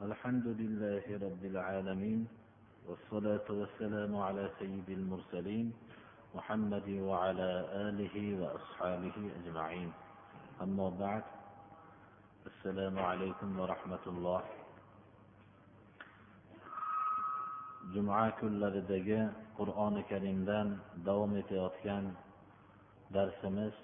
[0.00, 2.28] الحمد لله رب العالمين
[2.88, 5.72] والصلاة والسلام على سيد المرسلين
[6.34, 7.50] محمد وعلى
[7.88, 9.92] آله وأصحابه أجمعين.
[10.62, 11.24] أما بعد
[12.46, 14.42] السلام عليكم ورحمة الله.
[17.92, 22.16] juma kunlaridagi qur'oni karimdan davom etayotgan
[23.12, 23.74] darsimiz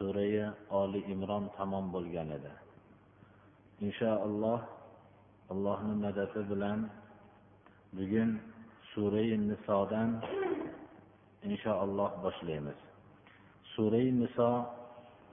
[0.00, 2.52] surai oli imron tamom bo'lgan edi
[3.84, 4.73] inshaalloh
[5.52, 6.78] allohni madadi bilan
[7.96, 8.30] bugun
[8.92, 10.10] surai nisodan
[11.48, 12.78] inshaalloh boshlaymiz.
[13.74, 14.50] Surai niso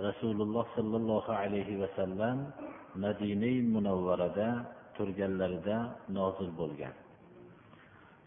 [0.07, 2.37] rasululloh sollallohu alayhi vasallam
[3.03, 4.49] madinai munavvarada
[4.95, 5.77] turganlarida
[6.17, 6.93] nozil bo'lgan.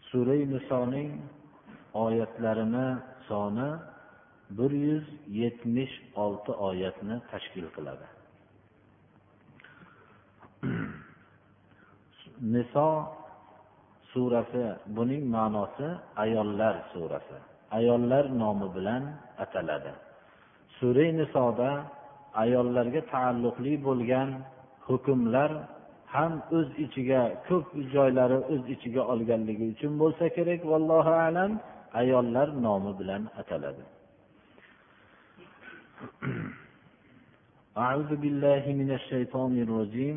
[0.09, 1.09] Surai nisoning
[2.05, 2.87] oyatlarini
[3.27, 3.69] soni
[4.57, 5.05] bir yuz
[5.41, 5.93] yetmish
[6.23, 8.14] olti oyatni tashkil qiladi.
[12.54, 12.88] niso
[14.12, 14.64] surasi
[14.96, 15.88] buning ma'nosi
[16.24, 17.36] ayollar surasi
[17.78, 19.02] ayollar nomi bilan
[19.44, 19.92] ataladi
[20.78, 21.70] surai nisoda
[22.42, 24.28] ayollarga taalluqli bo'lgan
[24.86, 25.50] hukmlar
[26.14, 31.50] ham o'z ichiga ko'p joylari o'z ichiga olganligi uchun bo'lsa kerak vallohu alam
[32.00, 33.84] ayollar nomi bilan ataladi
[37.84, 40.16] أعوذ بالله من الشيطان الرجيم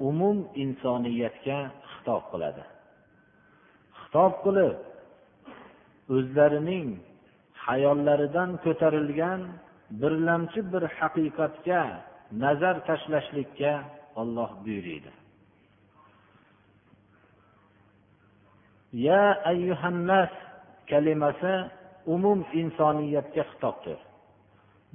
[0.00, 1.58] umum insoniyatga
[1.92, 2.64] xitob qiladi.
[4.00, 4.76] Xitob qilib
[6.14, 6.88] o'zlarining
[7.66, 9.40] hayollaridan ko'tarilgan
[10.00, 11.82] birlamchi bir haqiqatga
[12.42, 13.72] nazar tashlashlikka
[14.20, 15.12] olloh buyuriydi.
[19.06, 20.32] Ya ayyuhannas
[20.90, 21.54] kalimasi
[22.14, 23.98] umum insoniyatga xitobdir.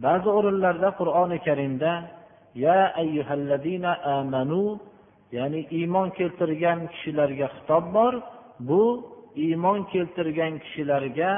[0.06, 1.92] Ba'zi o'rinlarda qur'oni karimda
[2.66, 4.80] ya ayyuhallazina amanu
[5.38, 8.14] ya'ni iymon keltirgan kishilarga xitob bor.
[8.70, 8.84] Bu
[9.46, 11.32] iymon keltirgan kishilarga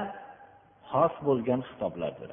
[0.91, 2.31] xos bo'lgan xitoblardir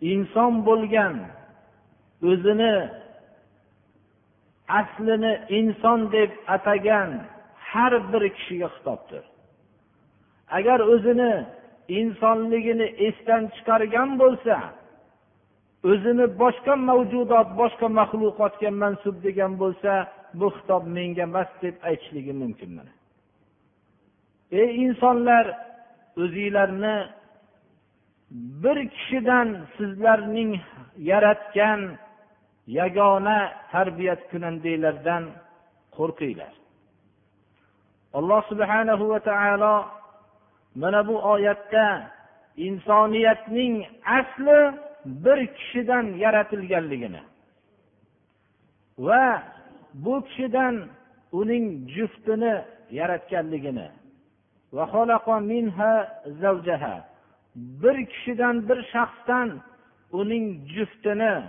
[0.00, 1.14] inson bo'lgan
[2.30, 2.74] o'zini
[4.68, 7.10] aslini inson deb atagan
[7.70, 9.24] har bir kishiga xitobdir.
[10.58, 11.46] Agar o'zini
[11.88, 14.56] insonligini esdan chiqargan bo'lsa
[15.84, 19.92] o'zini boshqa mavjudot boshqa maxluqotga mansub degan bo'lsa
[20.38, 22.92] bu xitob menga emas deb aytishligi mumkin mana.
[24.60, 25.44] Ey insonlar
[26.22, 26.96] o'zinglarni
[28.62, 30.50] bir kishidan sizlarning
[31.10, 31.80] yaratgan
[32.78, 33.38] yagona
[33.72, 35.24] tarbiyat kunandanglardan
[35.96, 36.54] qo'rqinglar.
[38.18, 39.76] Alloh subhanahu va taolo
[40.80, 41.86] mana bu oyatda
[42.56, 43.74] insoniyatning
[44.18, 44.60] asli
[45.06, 47.20] bir kishidan yaratilganligini
[48.98, 49.42] va
[49.94, 50.74] bu kishidan
[51.32, 53.88] uning juftini yaratganligini
[57.56, 59.60] bir kishidan bir shaxsdan
[60.12, 61.42] uning juftini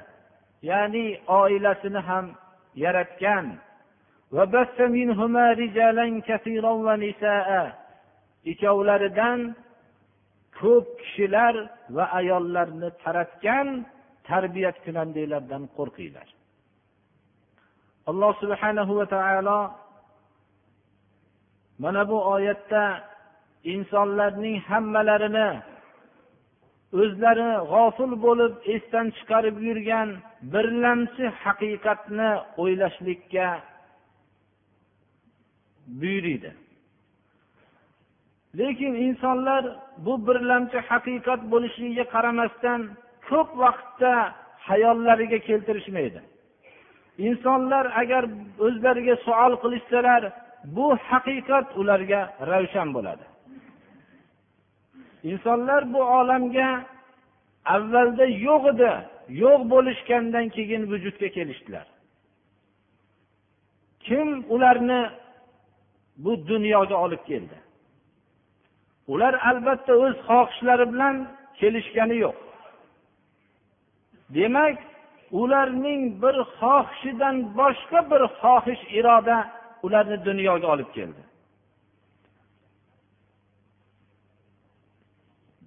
[0.62, 2.25] ya'ni oilasini ham
[2.75, 3.56] yaratgan.
[8.46, 9.56] Ikkovlaridan
[10.59, 11.56] ko'p kishilar
[11.96, 13.68] va ayollarni taratgan
[14.30, 16.28] tarbiyat kunandanglardan qo'rqinglar.
[18.09, 19.59] Alloh subhanahu va taolo
[21.84, 22.84] mana bu oyatda
[23.74, 25.50] insonlarning hammalarini
[27.02, 30.09] o'zlari g'ofil bo'lib esdan chiqarib yurgan
[30.53, 32.29] birlamchi haqiqatni
[32.61, 33.47] o'ylashlikka
[36.02, 36.52] buyuriydi.
[38.55, 39.64] Lekin insonlar
[40.05, 42.82] bu birlamchi haqiqat bo'lishligiga qaramasdan
[43.29, 44.14] ko'p vaqtda
[44.67, 46.22] hayollariga keltirishmaydi.
[47.28, 48.23] Insonlar agar
[48.66, 50.22] o'zlariga savol qilishsalar
[50.76, 52.22] bu haqiqat ularga
[52.52, 53.26] ravshan bo'ladi.
[55.32, 56.70] Insonlar bu olamga
[57.76, 58.91] avvalda yo'q edi
[59.44, 61.88] yo'q bo'lishgandan keyin vujudga kelishdilar.
[64.05, 65.02] Kim ularni
[66.23, 67.58] bu dunyoga olib keldi?
[69.14, 71.16] Ular albatta o'z xohishlari bilan
[71.59, 72.38] kelishgani yo'q.
[74.36, 74.78] Demak
[75.42, 79.38] ularning bir xohishidan boshqa bir xohish iroda
[79.86, 81.22] ularni dunyoga olib keldi.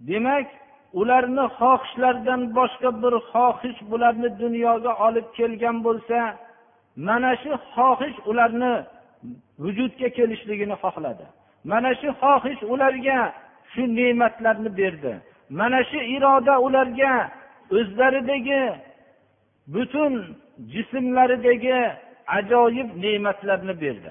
[0.09, 0.47] Demak
[1.01, 6.19] ularni xohishlaridan boshqa bir xohish bularni dunyoga olib kelgan bo'lsa
[7.07, 8.73] mana shu xohish ularni
[9.65, 11.27] vujudga kelishligini xohladi.
[11.65, 13.19] Mana shu xohish ularga
[13.73, 15.13] shu ne'matlarni berdi.
[15.59, 17.13] Mana shu iroda ularga
[17.79, 18.63] o'zlaridagi
[19.75, 20.13] butun
[20.73, 21.79] jismlaridagi
[22.39, 24.11] ajoyib ne'matlarni berdi.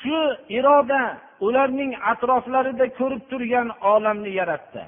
[0.00, 0.18] Shu
[0.58, 1.02] iroda
[1.46, 4.82] ularning atroflarida ko'rib turgan olamni yaratdi.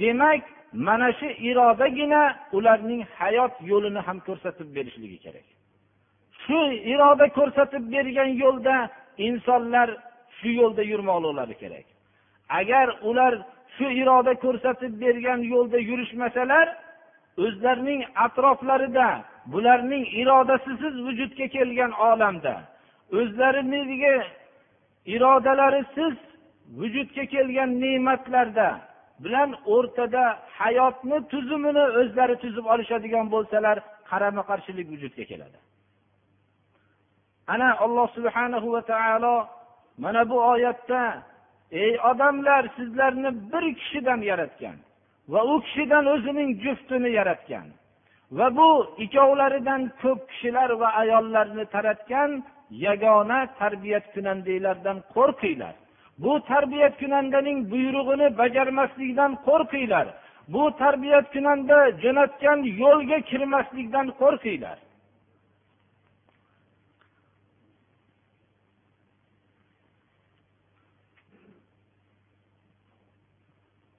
[0.00, 0.42] Demak
[0.72, 2.22] mana shu irodagina
[2.52, 5.46] ularning hayot yo'lini ham ko'rsatib berishligi kerak.
[6.44, 6.60] Shu
[6.92, 8.76] iroda ko'rsatib bergan yo'lda
[9.26, 9.88] insonlar
[10.40, 11.86] shu yo'lda yurmoqliklari kerak.
[12.60, 13.32] Agar ular
[13.76, 16.66] shu iroda ko'rsatib bergan yo'lda yurishmasalar
[17.44, 19.08] o'zlarining atroflarida
[19.52, 22.54] bularning irodasisiz vujudga kelgan olamda
[23.18, 24.14] o'zlariniki
[25.14, 26.14] irodalarisiz
[26.80, 28.68] vujudga kelgan ne'matlarda
[29.24, 30.24] bilan o'rtada
[30.60, 33.76] hayotni tuzumini o'zlari tuzib olishadigan bo'lsalar
[34.10, 35.58] qarama qarshilik vujudga keladi.
[37.54, 39.34] Ana alloh subhanahu va taolo
[40.02, 41.22] mana bu oyatda
[41.70, 44.76] ey odamlar sizlarni bir kishidan yaratgan
[45.32, 47.66] va u kishidan o'zining juftini yaratgan
[48.38, 48.70] va bu
[49.04, 52.30] ikkovlaridan ko'p kishilar va ayollarni taratgan
[52.70, 55.74] yagona tarbiyat kunandanglardan qo'rqinglar.
[56.18, 60.06] Bu tarbiyat kunandaning buyrug'ini bajarmaslikdan qo'rqinglar.
[60.54, 64.78] Bu tarbiyat kunanda jo'natgan yo'lga kirmaslikdan qo'rqinglar.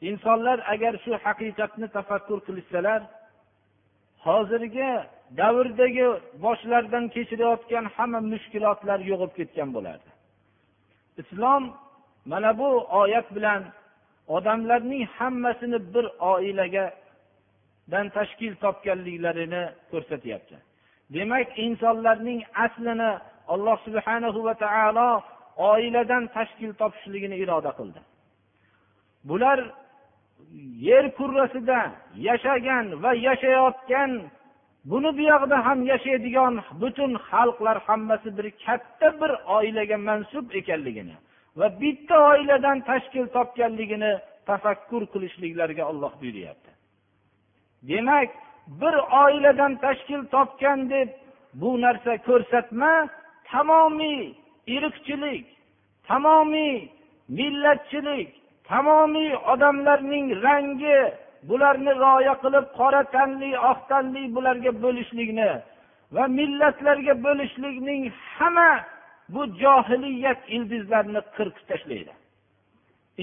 [0.09, 3.01] Insonlar agar shu haqiqatni tafakkur qilishsalar
[4.25, 4.89] hozirgi
[5.39, 6.07] davrdagi
[6.45, 10.09] boshlaridan kechirayotgan hamma mushkulotlar yo'qolib ketgan bo'lardi.
[11.21, 11.63] Islom
[12.31, 12.69] mana bu
[13.01, 13.61] oyat bilan
[14.35, 20.55] odamlarning hammasini bir oilagadan tashkil topganliklarini ko'rsatyapti.
[21.15, 23.11] Demak insonlarning aslini
[23.53, 25.09] alloh subhanahu va taolo
[25.71, 28.01] oiladan tashkil topishligini iroda qildi.
[29.29, 29.59] Bular
[30.87, 31.79] yer kurrasida
[32.27, 34.11] yashagan va yashayotgan
[34.91, 41.15] buni buyog'ida ham yashaydigan butun xalqlar hammasi bir katta bir oilaga mansub ekanligini
[41.59, 44.11] va bitta oiladan tashkil topganligini
[44.49, 46.71] tafakkur qilishliklariga olloh buyuryapti.
[47.89, 48.29] Demak
[48.81, 51.09] bir oiladan tashkil topgan deb
[51.53, 52.93] bu narsa ko'rsatma
[53.51, 54.21] tamomiy
[54.75, 55.45] irqchilik
[56.07, 56.75] tamomiy
[57.37, 58.31] millatchilik
[58.69, 60.97] tamomiy odamlarning rangi
[61.49, 65.51] bularni rioya qilib qora tanli oq tanli bularga bo'lishlikni
[66.15, 68.01] va millatlarga bo'lishlikning
[68.35, 68.71] hamma
[69.33, 72.13] bu johiliyat ildizlarini qirqib tashlaydi.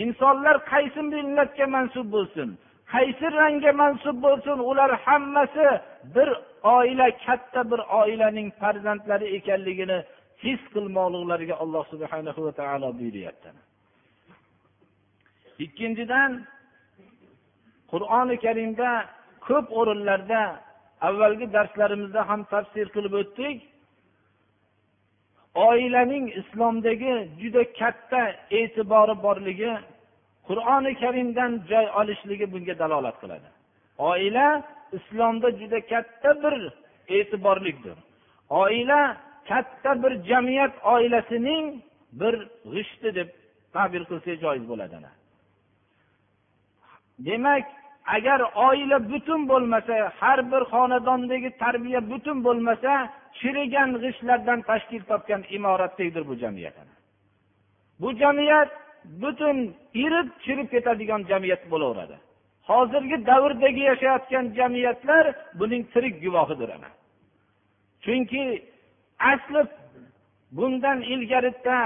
[0.02, 2.48] Insonlar qaysi millatga mansub bo'lsin
[2.94, 5.66] qaysi rangga mansub bo'lsin ular hammasi
[6.14, 6.28] bir
[6.76, 9.98] oila katta bir oilaning farzandlari ekanligini
[10.44, 13.48] his qilmoqliklariga alloh subhanahu va taolo buyuryapti.
[15.64, 16.30] Ikkinchidan
[17.92, 18.90] qur'oni karimda
[19.46, 20.42] ko'p o'rinlarda
[21.08, 23.58] avvalgi darslarimizda ham tafsir qilib o'tdik.
[25.68, 28.22] Oilaning islomdagi juda katta
[28.58, 29.72] e'tibori borligi
[30.48, 33.48] qur'oni karimdan joy olishligi bunga dalolat qiladi.
[34.10, 34.48] Oila
[34.98, 36.56] islomda juda katta bir
[37.16, 37.96] e'tiborlikdir.
[38.62, 39.00] Oila
[39.50, 41.64] katta bir jamiyat oilasining
[42.20, 42.34] bir
[42.74, 43.28] g'ishti deb
[43.74, 44.96] ta'bir qilsak joiz bo'ladi
[47.26, 47.64] demak
[48.16, 52.92] agar oila butun bo'lmasa har bir xonadondagi tarbiya butun bo'lmasa
[53.38, 56.76] chirigan g'ishtlardan tashkil topgan imoratdekdir bu jamiyat
[58.00, 58.70] bu jamiyat
[59.04, 62.16] butun irib chirib ketadigan jamiyat bo'laveradi.
[62.68, 65.24] Hozirgi davrdagi yashayotgan jamiyatlar
[65.60, 66.90] buning tirik guvohidir ana.
[68.04, 68.42] Chunki
[69.32, 69.62] asli
[70.52, 71.78] bundan ilgarida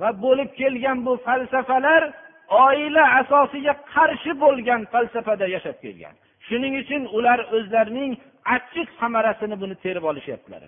[0.00, 2.02] va bo'lib kelgan bu falsafalar
[2.48, 6.14] oila asosiga qarshi bo'lgan falsafada yashab kelgan.
[6.46, 8.12] Shuning uchun ular o'zlarining
[8.56, 10.62] achchiq samarasini buni terib olishyaptilar.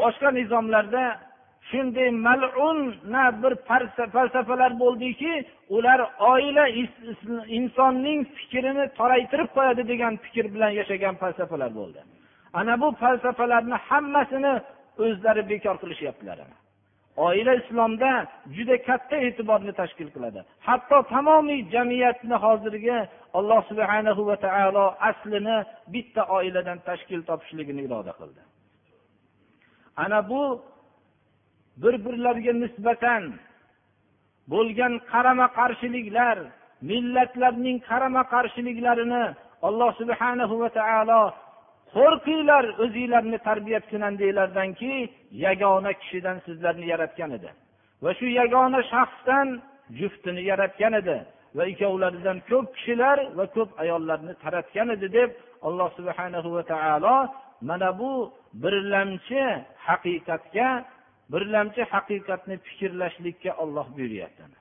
[0.00, 1.04] Boshqa nizomlarda
[1.70, 2.78] shunday malun
[3.42, 3.52] bir
[4.12, 5.32] falsafalar bo'ldiki
[5.76, 6.00] ular
[6.32, 6.64] oila
[7.58, 12.00] insonning fikrini toraytirib qo'yadi degan fikr bilan yashagan falsafalar bo'ldi.
[12.60, 14.54] Ana bu falsafalarni hammasini
[15.04, 16.38] o'zlari bekor qilishyaptilar.
[17.16, 18.26] Oila islomda
[18.56, 20.40] juda katta e'tiborni tashkil qiladi.
[20.66, 22.98] Hatto tamomiy jamiyatni hozirgi
[23.38, 25.56] alloh subhanahu va taolo aslini
[25.92, 28.42] bitta oiladan tashkil topishligini iroda qildi.
[29.96, 30.42] Ana bu
[31.82, 33.22] bir birlariga nisbatan
[34.52, 36.36] bo'lgan qarama qarshiliklar
[36.90, 39.24] millatlarning qarama qarshiliklarini
[39.68, 41.22] alloh subhanahu va taolo
[41.96, 44.92] qo'rqinglar o'zinglarni tarbiya kunandanglardanki
[45.46, 47.50] yagona kishidan sizlarni yaratgan edi.
[48.04, 49.48] Va shu yagona shaxsdan
[49.98, 51.16] juftini yaratgan edi.
[51.56, 55.30] Va ikkovlaridan ko'p kishilar va ko'p ayollarni taratgan edi deb
[55.66, 57.16] alloh subhanahu va taolo
[57.68, 58.12] mana bu
[58.62, 59.42] birlamchi
[59.88, 60.68] haqiqatga
[61.32, 64.59] birlamchi haqiqatni fikrlashlikka olloh buyuryapti.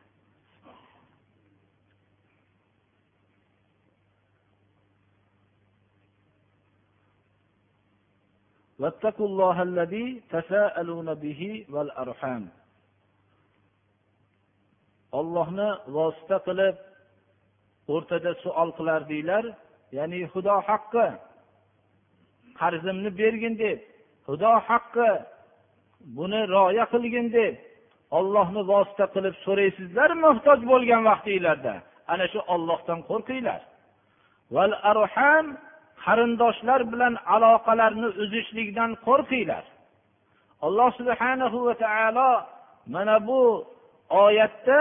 [8.79, 12.45] واتقوا الله الذي تساءلون به والأرحام
[15.21, 16.77] ollohni vosita qilib
[17.95, 19.45] o'rtada suol qilardinglar
[19.97, 21.07] ya'ni xudo haqqi
[22.61, 23.79] qarzimni bergin deb
[24.27, 25.11] xudo haqqi
[26.17, 27.55] buni rioya qilgin deb
[28.19, 31.75] ollohni vosita qilib so'raysizlar muhtoj bo'lgan vaqtinglarda
[32.13, 33.61] ana shu ollohdan qo'rqinglar
[34.55, 35.47] val arham
[36.06, 39.64] qarindoshlar bilan aloqalarni uzishlikdan qo'rqinglar.
[40.66, 42.32] Alloh subhanahu va taolo
[42.94, 43.42] mana bu
[44.24, 44.80] oyatda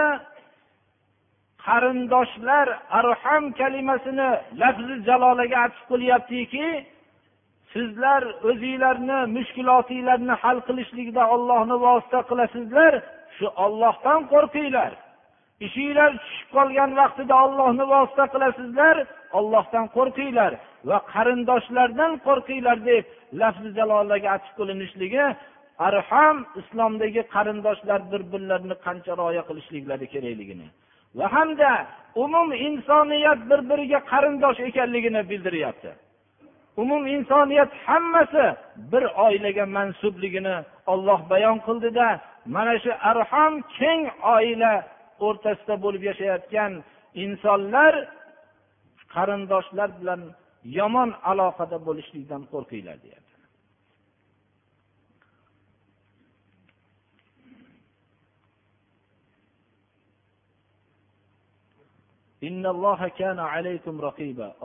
[1.65, 2.67] qarindoshlar
[2.99, 4.29] arham kalimasini
[4.61, 6.67] lafzi jalolaga atf qilyaptiki
[7.73, 12.93] sizlar o'zinglarni mushkulotinglarni hal qilishlikda ollohni vosita qilasizlar
[13.37, 14.91] shu ollohdan qo'rqinglar.
[15.67, 18.95] Ishinglar tushib qolgan vaqtida ollohni vosita qilasizlar
[19.39, 20.51] ollohdan qo'rqinglar.
[20.87, 23.03] Va qarindoshlardan qo'rqinglar deb
[23.41, 25.25] lafzi jalolaga atf qilinishligi
[25.87, 30.67] arham islomdagi qarindoshlar bir birlarini qancha rioya qilishliklari kerakligini
[31.17, 31.71] va hamda
[32.23, 35.91] umum insoniyat bir biriga qarindosh ekanligini bildiryapti.
[36.77, 38.45] Umum insoniyat hammasi
[38.91, 40.55] bir oilaga mansubligini
[40.91, 42.07] olloh bayon qildida
[42.45, 44.01] mana shu arham keng
[44.35, 44.73] oila
[45.27, 46.71] o'rtasida bo'lib yashayotgan
[47.23, 47.93] insonlar
[49.15, 50.21] qarindoshlar bilan
[50.63, 53.35] yomon aloqada bo'lishlikdan qo'rqinglar deyapti.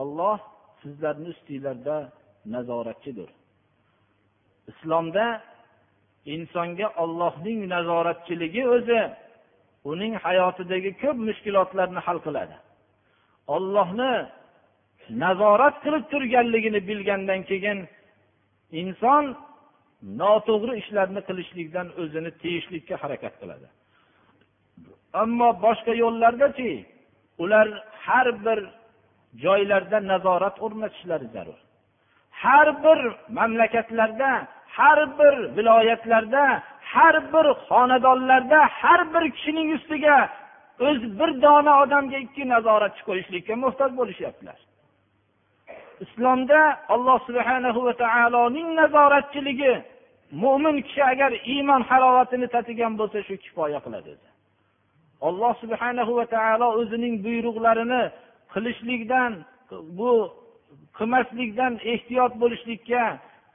[0.03, 0.39] Olloh
[0.83, 1.97] sizlarni ustinglarda
[2.55, 3.31] nazoratchidir.
[4.71, 5.27] Islomda
[6.35, 9.01] insonga ollohning nazoratchiligi o'zi
[9.93, 12.57] uning hayotidagi ko'p mushkulotlarni hal qiladi.
[13.57, 14.13] Ollohni
[15.11, 17.79] nazorat qilib turganligini bilgandan keyin
[18.81, 19.25] inson
[20.23, 23.67] noto'g'ri ishlarni qilishlikdan o'zini tiyishlikka harakat qiladi.
[25.23, 26.73] Ammo boshqa yo'llardachi
[27.43, 27.67] ular
[28.07, 28.59] har bir
[29.45, 31.59] joylarda nazorat o'rnatishlari zarur.
[32.43, 32.99] Har bir
[33.39, 34.31] mamlakatlarda
[34.77, 36.63] har bir viloyatlarda
[36.95, 40.17] har bir xonadonlarda har bir kishining ustiga
[40.89, 44.59] o'z bir dona odamga ikki nazoratchi qo'yishlikka muhtoj bo'lishyaptilar.
[46.05, 46.61] Islomda
[46.95, 49.75] alloh subhanahu va taoloning nazoratchiligi
[50.43, 54.13] mo'min kishi agar iymon harovatini tatigan bo'lsa shu kifoya qiladi
[55.29, 58.03] alloh subhanahu va taolo o'zining buyruqlarini
[58.53, 59.33] qilishlikdan
[59.99, 60.13] bu
[60.99, 63.03] qilmaslikdan ehtiyot bo'lishlikka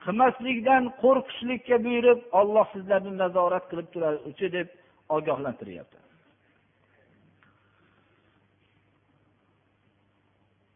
[0.06, 4.68] qilmaslikdan qo'rqishlikka buyurib olloh sizlarni nazorat qilib turuvchi deb
[5.16, 6.09] ogohlantiryapti.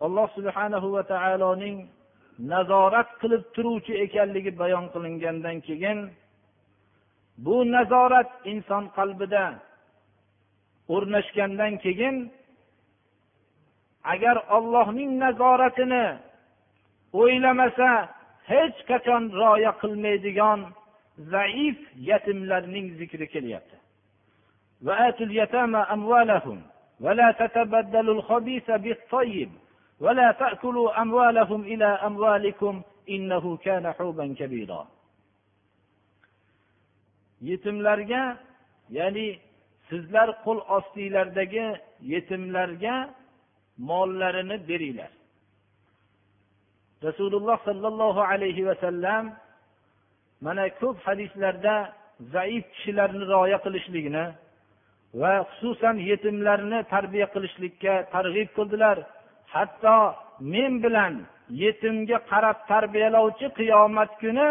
[0.07, 1.77] alloh subhanahu va taoloning
[2.53, 5.99] nazorat qilib turuvchi ekanligi bayon qilingandan keyin
[7.45, 9.45] bu nazorat inson qalbida
[10.95, 12.17] o'rnashgandan keyin
[14.13, 16.07] agar ollohning nazoratini
[17.21, 17.91] o'ylamasa
[18.51, 20.61] hech qachon rioya qilmaydigan
[21.35, 21.79] zaif
[22.11, 23.77] yetimlarning zikri kelyapti
[27.01, 29.51] ولا تتبدلوا الخبيث بالطيب
[30.03, 34.87] ولا تأكلوا أموالهم إلى أموالكم إنه كان حوبا كبيرا
[37.43, 38.23] yetimlarga
[38.91, 39.39] ya'ni
[39.89, 41.67] sizlar qo'l ostinglardagi
[42.13, 42.95] yetimlarga
[43.89, 45.13] mollarini beringlar
[47.07, 49.25] rasululloh sollallohu alayhi vasallam
[50.47, 51.75] mana ko'p hadislarda
[52.35, 54.25] zaif kishilarni rioya qilishlikni
[55.21, 58.97] va xususan yetimlarni tarbiya qilishlikka targ'ib qildilar
[59.54, 59.98] Hatto
[60.54, 61.14] men bilan
[61.64, 64.48] yetimga qarab tarbiyalovchi qiyomat kuni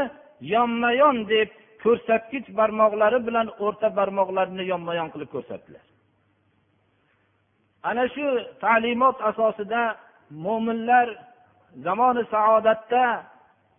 [0.54, 1.49] yonma yon deb
[1.82, 5.85] ko'rsatkich barmoqlari bilan o'rta barmoqlarini yonma yon qilib ko'rsatdilar.
[7.88, 8.26] Ana shu
[8.64, 9.82] ta'limot asosida
[10.44, 11.06] mo'minlar
[11.87, 13.04] zamoni saodatda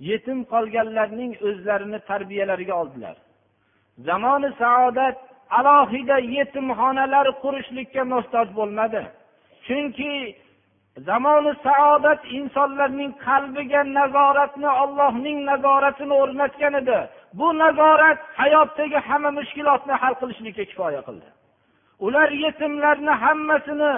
[0.09, 3.15] yetim qolganlarning o'zlarini tarbiyalariga oldilar.
[4.09, 5.17] Zamoni saodat
[5.59, 9.01] alohida yetimxonalar qurishlikka muhtoj bo'lmadi.
[9.65, 10.11] Chunki
[10.97, 16.99] zamoni saodat insonlarning qalbiga nazoratni ollohning nazoratini o'rnatgan edi.
[17.33, 21.27] Bu nazorat hayotdagi hamma mushkulotni hal qilishlikka kifoya qildi.
[22.05, 23.93] Ular yetimlarni hammasini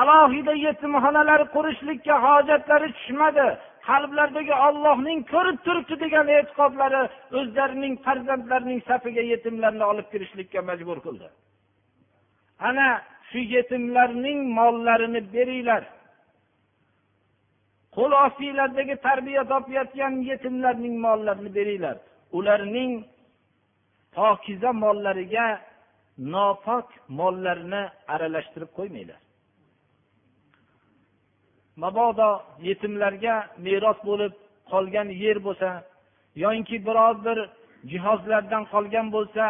[0.00, 3.46] alohida yetimxonalar qurishlikka hojatlari tushmadi.
[3.88, 7.02] Qalblaridagi ollohning ko'rib turibdi degan e'tiqodlari
[7.38, 11.26] o'zlarining farzandlarining safiga yetimlarni olib kirishlikka majbur qildi.
[12.68, 12.88] Ana
[13.30, 15.82] shu yetimlarning mollarini beringlar.
[17.96, 21.96] Qo'l ostinglardagi tarbiya topayotgan yetimlarning mollarini beringlar.
[22.38, 22.92] Ularning
[24.16, 25.46] pokiza mollariga
[26.34, 26.86] nopok
[27.18, 27.82] mollarni
[28.14, 29.20] aralashtirib qo'ymanglar.
[31.82, 32.30] Mabodo
[32.68, 33.34] yetimlarga
[33.66, 34.32] meros bo'lib
[34.72, 35.68] qolgan yer bo'lsa
[36.42, 37.38] yoinki biror bir
[37.90, 39.44] jihozlardan qolgan bo'lsa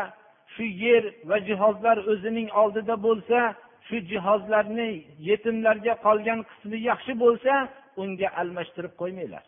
[0.55, 3.39] shu yer va jihozlar o'zining oldida bo'lsa
[3.87, 4.91] shu jihozlarni
[5.29, 7.55] yetimlarga qolgan qismi yaxshi bo'lsa
[7.97, 9.45] unga almashtirib qo'ymanglar.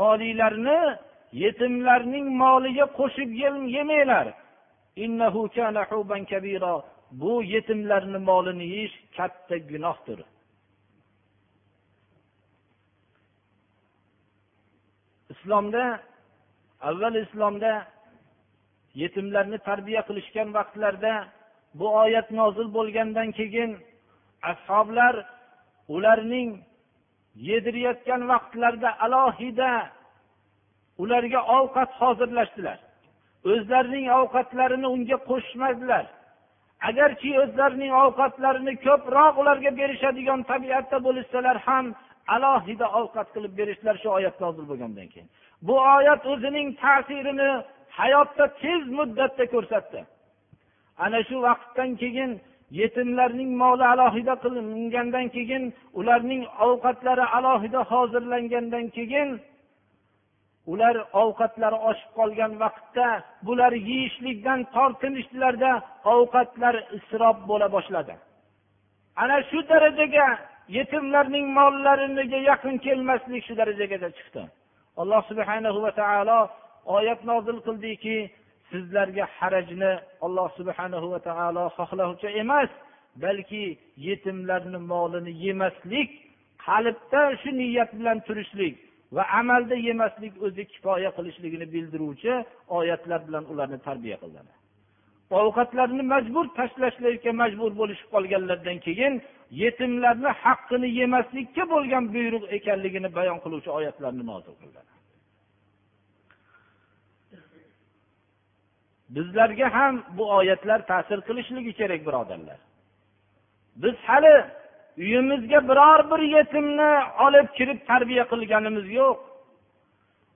[0.00, 0.80] Moliylarni
[1.44, 3.30] yetimlarning moliga qo'shib
[3.74, 4.26] yemanglar.
[7.20, 10.18] Bu yetimlarni molini yeyish katta gunohdir.
[15.32, 15.84] Islomda
[16.88, 17.72] avval islomda
[19.02, 21.12] yetimlarni tarbiya qilishgan vaqtlarda
[21.78, 23.70] bu oyat nozil bo'lgandan keyin
[24.52, 25.14] ashoblar
[25.88, 26.50] ularning
[27.48, 29.72] yedirayotgan vaqtlarida alohida
[31.02, 32.78] ularga ovqat hozirlashdilar.
[33.52, 36.04] O'zlarining ovqatlarini unga qo'shmadilar
[36.88, 41.84] agarki o'zlarining ovqatlarini ko'proq ularga berishadigan tabiatda bo'lishsalar ham
[42.34, 45.28] alohida ovqat qilib berishdilar shu oyat nozil bo'lgandan keyin.
[45.66, 47.50] Bu oyat o'zining ta'sirini
[47.98, 50.00] hayotda tez muddatda ko'rsatdi.
[51.04, 52.30] Ana shu vaqtdan keyin
[52.80, 55.64] yetimlarning moli alohida qilingandan keyin
[56.00, 59.30] ularning ovqatlari alohida hozirlangandan keyin
[60.72, 63.06] ular ovqatlari oshib qolgan vaqtda
[63.46, 65.72] bular yeyishlikdan tortinishdilarda
[66.14, 68.14] ovqatlar isrof bo'la boshladi.
[69.22, 70.26] Ana shu darajaga
[70.76, 74.42] yetimlarning mollariga yaqin kelmaslik shu darajagacha chiqdi.
[75.00, 76.40] Alloh subhanahu va taolo
[76.96, 78.16] oyat nozil qildiki
[78.70, 79.92] sizlarga harajni
[80.26, 82.70] alloh subhanahu va taolo xohlovchi emas
[83.24, 83.64] balki
[84.08, 86.10] yetimlarni molini yemaslik
[86.66, 88.74] qalbda shu niyat bilan turishlik
[89.16, 92.32] va amalda yemaslik o'zi kifoya qilishligini bildiruvchi
[92.78, 94.52] oyatlar bilan ularni tarbiya qiladi.
[95.40, 99.12] Ovqatlarini majbur tashlashlikka majbur bo'lishib qolganlaridan keyin
[99.62, 104.80] yetimlarni haqqini yemaslikka bo'lgan buyruq ekanligini bayon qiluvchi oyatlarni nozil qildi.
[109.14, 112.58] Bizlarga ham bu oyatlar ta'sir qilishligi kerak birodarlar.
[113.82, 114.44] Biz hali
[114.98, 116.92] uyimizga biror bir yetimni
[117.26, 119.18] olib kirib tarbiya qilganimiz yo'q.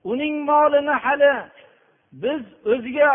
[0.04, 1.34] Uning molini hali
[2.12, 3.10] biz o'ziga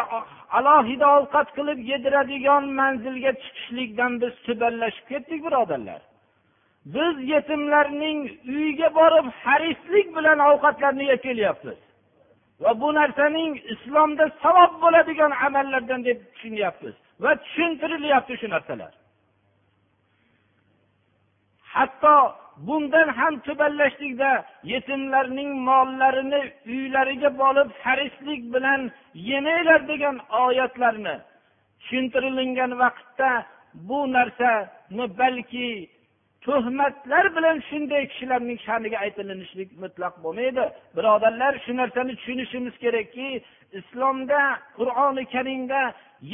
[0.58, 6.02] alohida ovqat qilib yediradigan manzilga chiqishlikdan biz tubanlashib ketdik birodarlar.
[6.96, 8.20] Biz yetimlarning
[8.54, 11.80] uyiga borib harislik bilan ovqatlarni yeb kelyapmiz.
[12.64, 18.94] Va bu narsaning islomda savob bo'ladigan amallardan deb tushunyapmiz va tushuntirilyapti shu narsalar.
[21.74, 22.16] Hatto
[22.68, 24.32] bundan ham tubanlashlikda
[24.74, 26.42] yetimlarning mollarini
[26.74, 28.82] uylariga borib harislik bilan
[29.30, 31.16] yemanglar degan oyatlarni.
[31.80, 33.30] Tushuntirilgan vaqtda
[33.88, 35.68] bu narsani balki
[36.50, 40.64] tuhmatlar bilan shunday kishilarning sha'niga aytilinishlik mutlaq bo'lmaydi.
[40.98, 43.28] Birodarlar shu narsani tushunishimiz kerakki
[43.80, 44.40] islomda
[44.78, 45.82] qur'oni karimda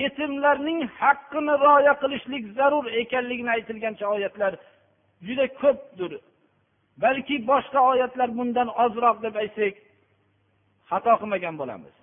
[0.01, 4.53] yetimlarning haqqini rioya qilishlik zarur ekanligini aytilgan oyatlar
[5.27, 6.11] juda ko'pdir.
[7.03, 9.75] Balki boshqa oyatlar bundan ozroq deb aytsak
[10.89, 11.95] xato qilmagan bo'lamiz.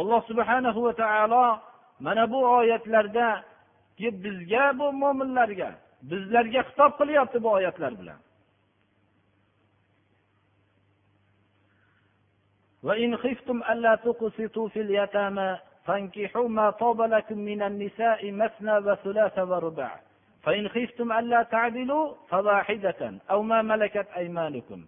[0.00, 1.46] Alloh subhanahu va taolo
[2.06, 3.26] mana bu oyatlarda
[4.24, 5.70] bizga bu mo'minlarga
[6.09, 8.19] bizlarga xitob qilyapti bu oyatlar bilan
[12.87, 15.49] وإن خفتم ألا تقسطوا في اليتامى
[15.85, 19.93] فانكحوا ما طاب لكم من النساء مثنى وثلاث ورباع
[20.43, 24.79] فإن خفتم ألا تعدلوا فواحدة أو ما ملكت أيمانكم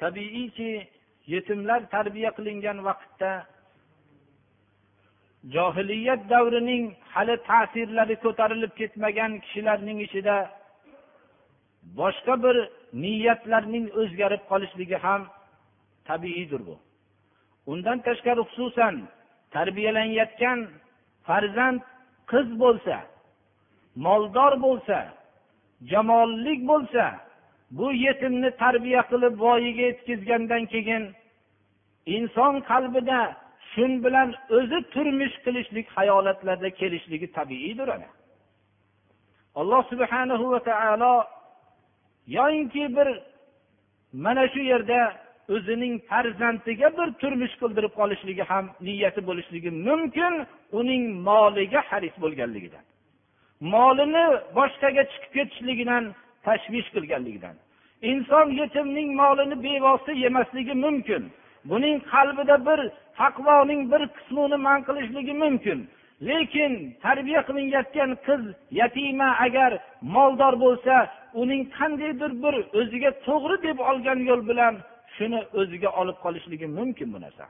[0.00, 0.88] tabiiyki
[1.32, 3.32] yetimlar tarbiya qilingan vaqtda
[5.53, 10.37] johiliyat davrining hali ta'sirlari ko'tarilib ketmagan kishilarning ichida
[11.99, 12.55] boshqa bir
[13.03, 15.21] niyatlarning o'zgarib qolishligi ham
[16.09, 16.75] tabiiydir bu.
[17.71, 18.95] Undan tashqari xususan
[19.55, 20.59] tarbiyalanayotgan
[21.27, 21.79] farzand
[22.31, 22.95] qiz bo'lsa
[24.05, 24.97] moldor bo'lsa
[25.91, 27.05] jamollik bo'lsa
[27.77, 31.03] bu yetimni tarbiya qilib voyaga yetkazgandan keyin
[32.15, 33.19] inson qalbida
[33.73, 38.09] shu bilan o'zi turmush qilishlik hayolatlarda kelishligi tabiiydir ana.
[39.59, 41.13] Alloh subhanahu va taolo
[42.37, 43.07] yoyinki bir
[44.25, 44.99] mana shu yerda
[45.55, 50.33] o'zining farzandiga bir turmush qildirib qolishligi ham niyati bo'lishligi mumkin
[50.79, 52.85] uning moliga haris bo'lganligidan
[53.61, 54.25] molini
[54.57, 56.03] boshqaga chiqib ketishligidan
[56.45, 57.55] tashvish qilganligidan.
[58.01, 61.23] Inson yetimning molini bevosita yemasligi mumkin.
[61.69, 62.79] Buning qalbida bir
[63.19, 65.79] taqvoning bir qismini man qilishligi mumkin.
[66.27, 66.71] Lekin
[67.03, 68.41] tarbiya qilinayotgan qiz
[68.81, 69.71] yatima agar
[70.15, 70.95] moldor bo'lsa
[71.41, 74.73] uning qandaydir bir o'ziga to'g'ri deb olgan yo'l bilan
[75.15, 77.45] shuni o'ziga olib qolishligi mumkin bu narsa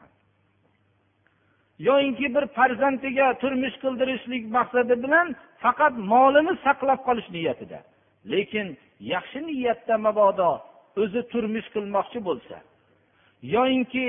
[1.80, 5.28] yoyinki bir farzandiga turmush qildirishlik maqsadi bilan
[5.64, 7.80] faqat molini saqlab qolish niyatida.
[8.32, 8.68] Lekin
[9.14, 10.52] yaxshi niyatda mabodo
[11.02, 12.58] o'zi turmush qilmoqchi bo'lsa
[13.54, 14.08] yoyinki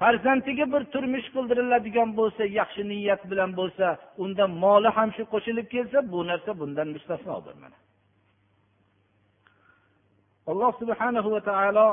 [0.00, 3.86] farzandiga bir turmush qildiriladigan bo'lsa yaxshi niyat bilan bo'lsa
[4.24, 7.78] unda moli ham shu qo'shilib kelsa bu narsa bundan mustasnodir mana.
[10.50, 11.88] Alloh subhanahu va taolo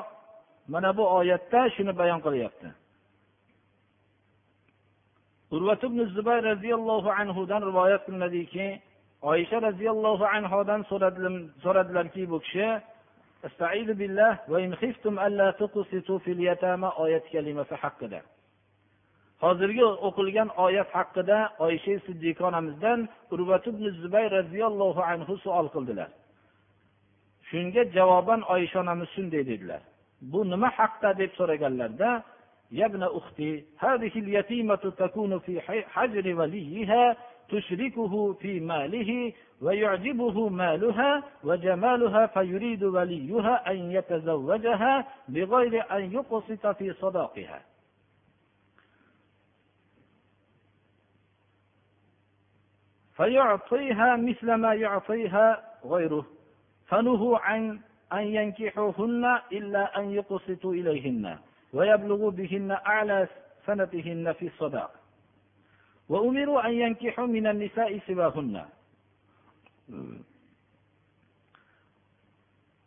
[0.73, 2.67] mana bu oyatda shuni bayon qilyapti.
[5.55, 8.65] Urvat ibn zubayr roziyallohu anhudan rivoyat qilinadiki
[9.31, 10.81] oysha roziyallohu anhodan
[11.63, 12.67] so'radilarki bu kishi
[17.04, 18.20] oyat kalimasi haqida
[19.44, 23.00] hozirgi o'qilgan oyat haqida oysha siddiqa onamizdan
[23.34, 26.10] urvat ibn zubayr roziyallohu anhu savol qildilar
[27.50, 29.82] shunga javoban oysha onamiz shunday dedilar
[30.32, 32.10] bu nima haqda deb so'raganlarda
[32.80, 35.60] يا ابن أختي هذه اليتيمة تكون في
[35.94, 37.16] حجر وليها
[37.49, 47.61] تشركه في ماله ويعجبه مالها وجمالها فيريد وليها أن يتزوجها بغير أن يقسط في صداقها.
[53.15, 56.25] فيعطيها مثل ما يعطيها غيره
[56.87, 57.79] فنهوا عن
[58.13, 61.37] أن ينكحوهن إلا أن يقسطوا إليهن
[61.73, 63.27] ويبلغوا بهن أعلى
[63.65, 64.98] سنتهن في الصداق.
[66.08, 68.56] وأمروا أن ينكحوا من النساء سواهن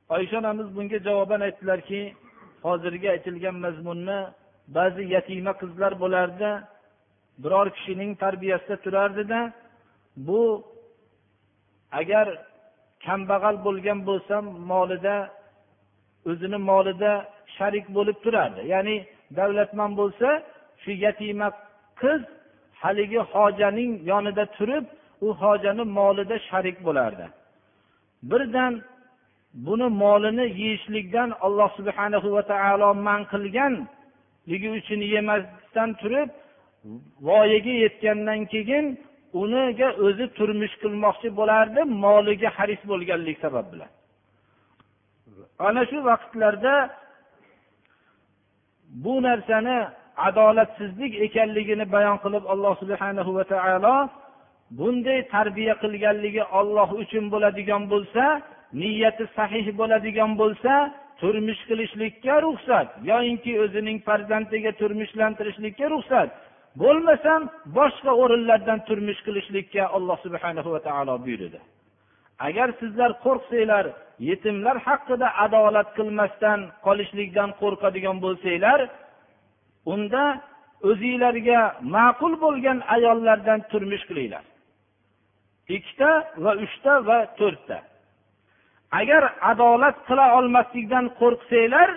[0.10, 2.01] oysha onamiz bunga javoban aytdilarki
[2.62, 4.19] hozirgi aytilgan mazmunni
[4.77, 6.51] ba'zi yatima qizlar bo'lardi
[7.43, 9.39] biror kishining tarbiyasida turardida
[10.27, 10.41] bu
[11.99, 12.27] agar
[13.06, 14.36] kambag'al bo'lgan bo'lsa
[14.71, 15.17] molida
[16.30, 17.12] o'zini molida
[17.58, 18.95] sharik bo'lib turardi ya'ni
[19.38, 20.30] davlatmand bo'lsa
[20.82, 21.47] shu yatima
[22.01, 22.21] qiz
[22.83, 24.85] haligi hojaning yonida turib
[25.27, 27.27] u hojani molida sharik bo'lardi.
[28.31, 28.73] Birdan
[29.66, 36.29] buni molini yeyishlikdan alloh subhanahu va taolo man qilganligi uchun yemasdan turib
[37.29, 38.87] voyaga yetgandan keyin
[39.42, 43.90] uniga o'zi turmush qilmoqchi bo'lardi moliga haris bo'lganlik sabab bilan.
[45.66, 46.75] Ana shu vaqtlarda
[49.05, 49.79] bu narsani
[50.16, 53.96] adolatsizlik ekanligini bayon qilib alloh subhanahu va taolo
[54.79, 58.25] bunday tarbiya qilganligi olloh uchun bo'ladigan bo'lsa
[58.81, 60.72] niyati sahih bo'ladigan bo'lsa
[61.20, 66.29] turmush qilishlikka ruxsat yoyinki o'zining farzandiga turmushlantirishlikka ruxsat
[66.83, 67.40] bo'lmasam
[67.79, 71.61] boshqa o'rinlardan turmush qilishlikka alloh subhana va taolo buyurdi.
[72.48, 73.85] Agar sizlar qo'rqsanglar
[74.29, 78.81] yetimlar haqida adolat qilmasdan qolishlikdan qo'rqadigan bo'lsanglar
[79.92, 80.25] unda
[80.88, 81.61] o'zinglarga
[81.95, 84.45] ma'qul bo'lgan ayollardan turmush qilinglar.
[85.77, 86.11] Ikkita
[86.45, 87.79] va uchta va to'rtta.
[89.01, 91.90] Agar adolat qila olmaslikdan qo'rqsanglar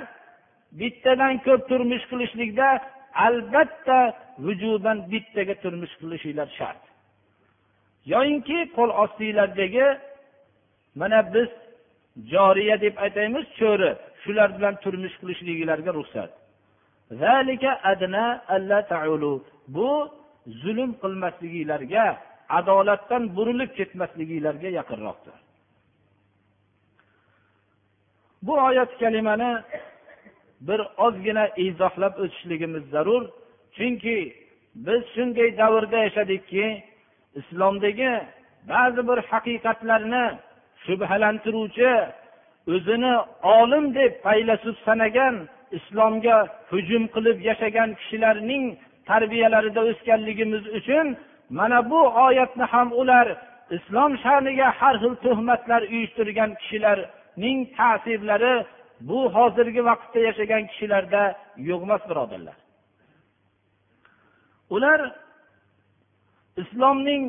[0.80, 2.68] bittadan ko'p turmush qilishlikda
[3.28, 4.00] albatta
[4.46, 6.84] vujuban bittaga turmush qilishinglar shart.
[8.14, 9.88] Yoyinki qo'l ostinglardagi
[11.00, 11.50] mana biz
[12.34, 13.92] joriya deb aytaymiz cho'ri
[14.24, 16.32] shular bilan turmush qilishliginglarga ruxsat.
[19.68, 19.90] Bu
[20.48, 22.06] zulm qilmasliginglarga
[22.50, 25.34] adolatdan burilib ketmasliginglarga yaqinroqdir.
[28.42, 29.52] Bu oyat kalimani
[30.68, 33.24] bir ozgina izohlab o'tishligimiz zarur
[33.78, 34.18] chunki
[34.76, 36.84] biz shunday davrda yashadikki
[37.40, 38.14] islomdagi
[38.70, 40.26] ba'zi bir haqiqatlarni
[40.86, 41.92] shubhalantiruvchi
[42.74, 43.16] o'zini
[43.58, 45.36] olim deb faylasuf sanagan
[45.78, 46.38] islomga
[46.72, 48.66] hujum qilib yashagan kishilarning
[49.10, 51.08] tarbiyalarida o'sganligimiz uchun
[51.50, 53.28] mana bu oyatni ham ular
[53.78, 58.56] islom sha'niga har xil tuhmatlar uyushtirgan kishilarning ta'sirlari
[59.10, 61.22] bu hozirgi vaqtda yashagan kishilarda
[61.70, 62.58] yo'q emas birodarlar.
[64.76, 65.00] Ular
[66.62, 67.24] islomning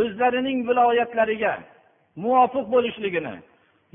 [0.00, 1.54] o'zlarining viloyatlariga
[2.22, 3.34] muvofiq bo'lishligini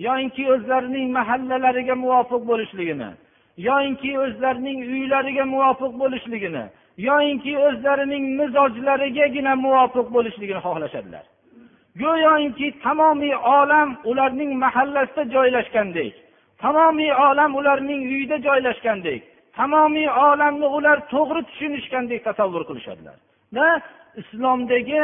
[0.07, 3.09] yoinki o'zlarining mahallalariga muvofiq bo'lishligini
[3.57, 6.63] yoinki o'zlarining uylariga muvofiq bo'lishligini
[7.07, 11.25] yoinki o'zlarining mizojlarigagina muvofiq bo'lishligini xohlashadilar.
[12.01, 16.13] Go'yoki tamomiy olam ularning mahallasida joylashgandek
[16.63, 19.21] tamomiy olam ularning uyida joylashgandek
[19.57, 23.17] tamomiy olamni ular to'g'ri tushunishgandek tasavvur qilishadilar.
[23.55, 23.69] Va
[24.21, 25.03] islomdagi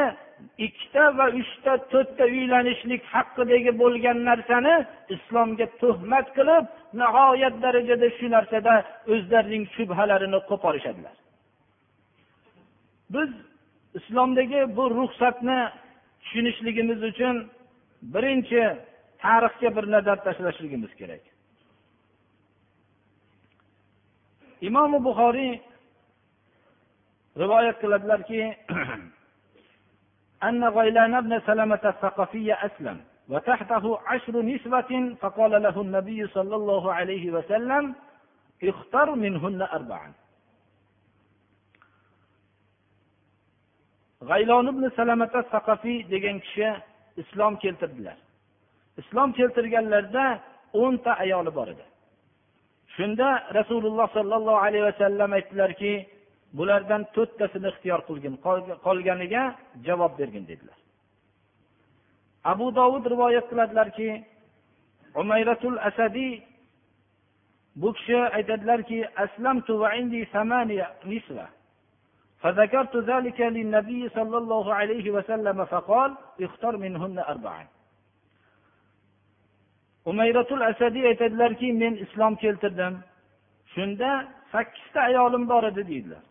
[0.65, 4.75] ikkita va uchta to'rtta uylanishlik haqidagi bo'lgan narsani
[5.15, 6.65] islomga tuhmat qilib
[7.00, 8.74] nihoyat darajada shu narsada
[9.12, 11.16] o'zlarining shubhalarini qo'porishadilar
[13.14, 13.30] biz
[13.98, 15.58] islomdagi bu ruxsatni
[16.22, 17.36] tushunishligimiz uchun
[18.14, 18.62] birinchi
[19.24, 21.22] tarixga bir nazar tashlashligimiz kerak
[24.68, 25.52] imomi buxoriy
[27.42, 28.42] rivoyat qiladilarki
[30.48, 37.30] أن غيلان بن سلمة الثقفي أسلم وتحته عشر نسوة فقال له النبي صلى الله عليه
[37.30, 37.94] وسلم
[38.64, 40.12] اختر منهن أربعا
[44.28, 46.68] g'aylon ibn salamata saqafiy degan kishi
[47.22, 48.18] islom keltirdilar
[49.02, 50.26] islom keltirganlarida
[50.82, 51.84] o'nta ayoli bor edi
[52.96, 55.92] shunda rasululloh sollallohu alayhi vasallam aytdilarki
[56.58, 58.34] bulardan to'rttasini ixtiyor qilgin
[58.86, 59.42] qolganiga
[59.86, 60.78] javob bergin dedilar
[62.46, 64.24] abu dovud rivoyat qiladilarki
[65.14, 66.42] umayratul asadiy
[67.76, 70.28] bu kishi aytadilarki aslamtu va indi
[71.04, 71.48] nisva
[72.42, 76.10] فذكرت ذلك للنبي صلى الله عليه وسلم فقال
[76.42, 77.64] اختر منهن أربعا
[80.06, 82.94] umayratul asadiy aytadilarki men islom keltirdim
[83.74, 84.10] shunda
[84.52, 86.22] sakkizta ayolim bor edi deydilar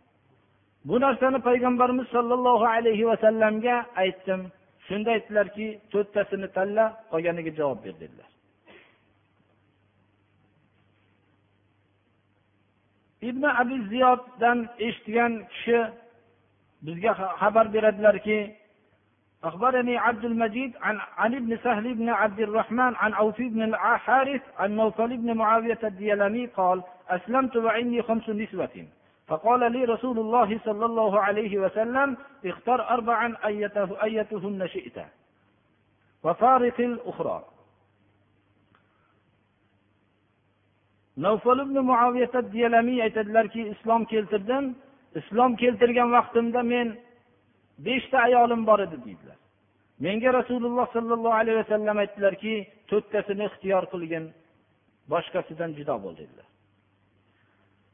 [0.85, 4.41] bu narsani payg'ambarimiz sollallohu alayhi vasallamga aytdim
[4.87, 8.29] shunda aytdilarki to'rttasini tanla qolganiga javob ber dedilar
[13.29, 15.79] ibn abi ziyoddan eshitgan kishi
[16.85, 18.39] bizga xabar beradilarki
[19.43, 24.75] أخبرني عبد المجيد عن عن ابن سهل بن عبد الرحمن عن عوف بن الحارث عن
[24.75, 28.85] نوفل بن معاوية الديلمي قال أسلمت وعندي خمس نسوة
[29.27, 34.97] فقال لي رسول الله صلى الله عليه وسلم اختر أربعا أيته أيتهن شئت
[36.23, 37.43] وفارق الأخرى
[41.17, 41.77] navfal ibn
[42.53, 44.75] diyalamiy aytadilarki islom keltirdim
[45.15, 46.97] islom keltirgan vaqtimda men
[47.85, 49.37] beshta ayolim bor edi deydilar
[49.99, 52.53] menga rasululloh sollallohu alayhi vasallam aytdilarki
[52.89, 54.25] to'rttasini ixtiyor qilgin
[55.11, 56.47] boshqasidan judo bo'l dedilar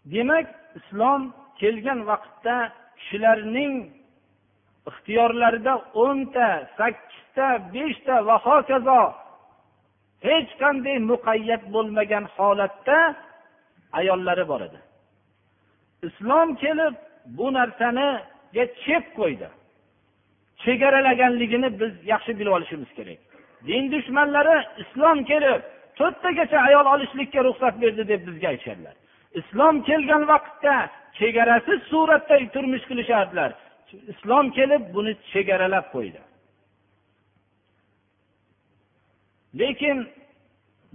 [0.04, 0.46] Demak
[0.78, 2.56] islom kelgan vaqtda
[2.98, 3.74] kishilarning
[4.90, 9.00] ixtiyorlarida o'nta sakkizta beshta va hokazo
[10.26, 12.98] hech qanday muqayyat bo'lmagan holatda
[13.98, 14.78] ayollari bor edi.
[16.08, 16.94] Islom kelib
[17.36, 19.48] bu narsaniga chek qo'ydi.
[20.64, 23.20] Chegaralaganligini biz yaxshi bilib olishimiz kerak.
[23.66, 25.60] Din dushmanlari islom kelib
[25.98, 28.94] to'rttagacha ayol olishlikka ruxsat berdi deb bizga aytishadilar.
[29.40, 30.74] Islom kelgan vaqtda
[31.18, 33.50] chegarasiz suratda turmush qilishardilar.
[34.12, 36.20] Islom kelib buni chegaralab qo'ydi.
[39.60, 39.98] Lekin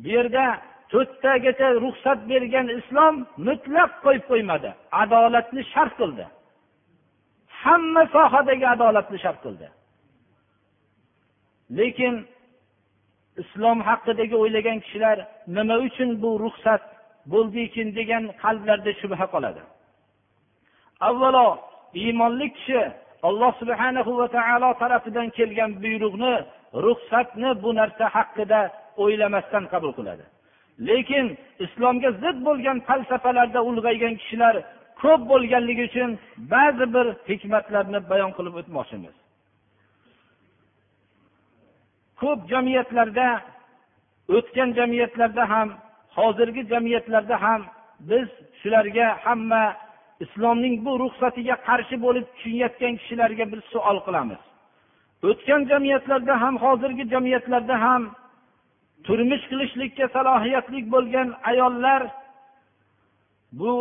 [0.01, 0.45] bu yerda
[0.91, 3.15] to'rttagacha ruxsat bergan islom
[3.47, 4.69] mutlaq qo'yib qo'ymadi.
[5.03, 6.25] Adolatni shart qildi.
[7.61, 9.67] Hamma sohadagi adolatni shart qildi.
[11.79, 12.13] Lekin
[13.41, 15.17] islom haqidagi o'ylagan kishilar
[15.57, 16.83] nima uchun bu ruxsat
[17.31, 19.61] bo'ldikin degan qalblarda shubha qoladi.
[21.09, 21.47] Avvalo
[22.01, 22.81] iymonli kishi
[23.27, 26.33] alloh subhanahu va taolo tarafidan kelgan buyruqni
[26.85, 28.59] ruxsatni bu narsa haqida
[29.03, 30.25] o'ylamasdan qabul qiladi.
[30.87, 31.25] Lekin
[31.65, 34.55] islomga zid bo'lgan falsafalarda ulg'aygan kishilar
[35.01, 36.09] ko'p bo'lganligi uchun
[36.53, 39.15] ba'zi bir hikmatlarni bayon qilib o'tmoqchimiz.
[42.21, 43.27] Ko'p jamiyatlarda
[44.37, 45.69] o'tgan jamiyatlarda ham
[46.17, 47.61] hozirgi jamiyatlarda ham
[48.09, 48.27] biz
[48.61, 49.63] shularga hamma
[50.23, 54.41] islomning bu ruxsatiga qarshi bo'lib tushunayotgan kishilarga bir savol qilamiz.
[55.29, 58.01] O'tgan jamiyatlarda ham hozirgi jamiyatlarda ham
[59.07, 62.01] turmush qilishlikka salohiyatli bo'lgan ayollar
[63.59, 63.73] bu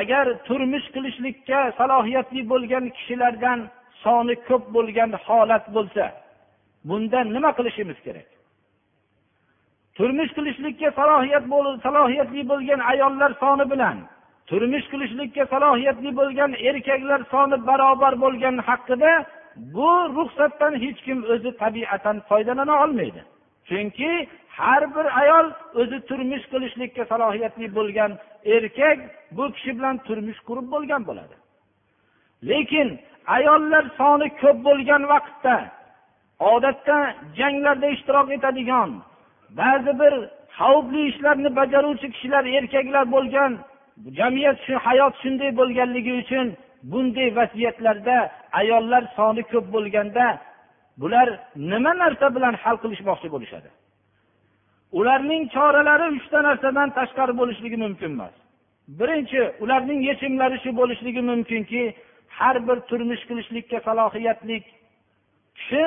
[0.00, 3.58] agar turmush qilishlikka salohiyatli bo'lgan kishilardan
[4.02, 6.04] soni ko'p bo'lgan holat bo'lsa
[6.88, 8.28] bunda nima qilishimiz kerak?
[9.96, 11.44] Turmush qilishlikka salohiyat
[11.86, 13.96] salohiyatli bo'lgan ayollar soni bilan
[14.50, 19.12] turmush qilishlikka salohiyatli bo'lgan erkaklar soni barobar bo'lgani haqida
[19.74, 23.20] bu ruxsatdan hech kim o'zi tabiatan foydalana olmaydi.
[23.68, 24.10] Chunki
[24.58, 25.46] har bir ayol
[25.80, 28.12] o'zi turmush qilishlikka salohiyatli bo'lgan
[28.56, 28.98] erkak
[29.36, 31.34] bu kishi bilan turmush qurib bo'lgan bo'ladi.
[32.50, 32.88] Lekin
[33.36, 35.56] ayollar soni ko'p bo'lgan vaqtda
[36.52, 36.96] odatda
[37.38, 38.90] janglarda ishtirok etadigan
[39.58, 40.14] ba'zi bir
[40.58, 43.52] xavfli ishlarni bajaruvchi kishilar erkaklar bo'lgan
[44.18, 46.46] jamiyat shu hayot shunday bo'lganligi uchun
[46.90, 48.16] bunday vaziyatlarda
[48.60, 50.26] ayollar soni ko'p bo'lganda
[51.00, 51.28] bular
[51.72, 53.68] nima narsa bilan hal qilishmoqchi bo'lishadi?
[54.98, 58.34] Ularning choralari uchta narsadan tashqari bo'lishligi mumkin emas.
[59.00, 61.82] Birinchi ularning yechimlari shu bo'lishligi mumkinki
[62.38, 64.56] har bir turmush qilishlikka salohiyatli
[65.58, 65.82] kishi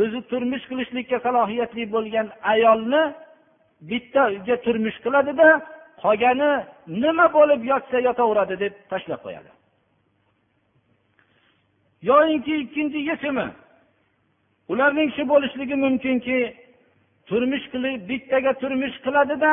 [0.00, 3.02] o'zi turmush qilishlikka salohiyatli bo'lgan ayolni
[3.90, 5.48] bitta uyga turmush qiladida
[6.02, 6.50] qolgani
[7.02, 9.50] nima bo'lib yotsa yotaveradi deb tashlab qo'yadi.
[12.10, 13.46] Yoyinki ikkinchi yechimi
[14.72, 16.38] ularning shu bo'lishligi mumkinki
[17.28, 19.52] turmush qilib bittaga turmush qiladida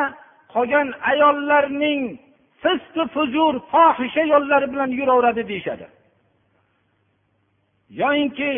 [0.53, 2.01] qolgan ayollarning
[2.63, 5.87] fisqi fujur fohisha yo'llari bilan yuraveradi deyishadi.
[8.01, 8.51] Yoyinki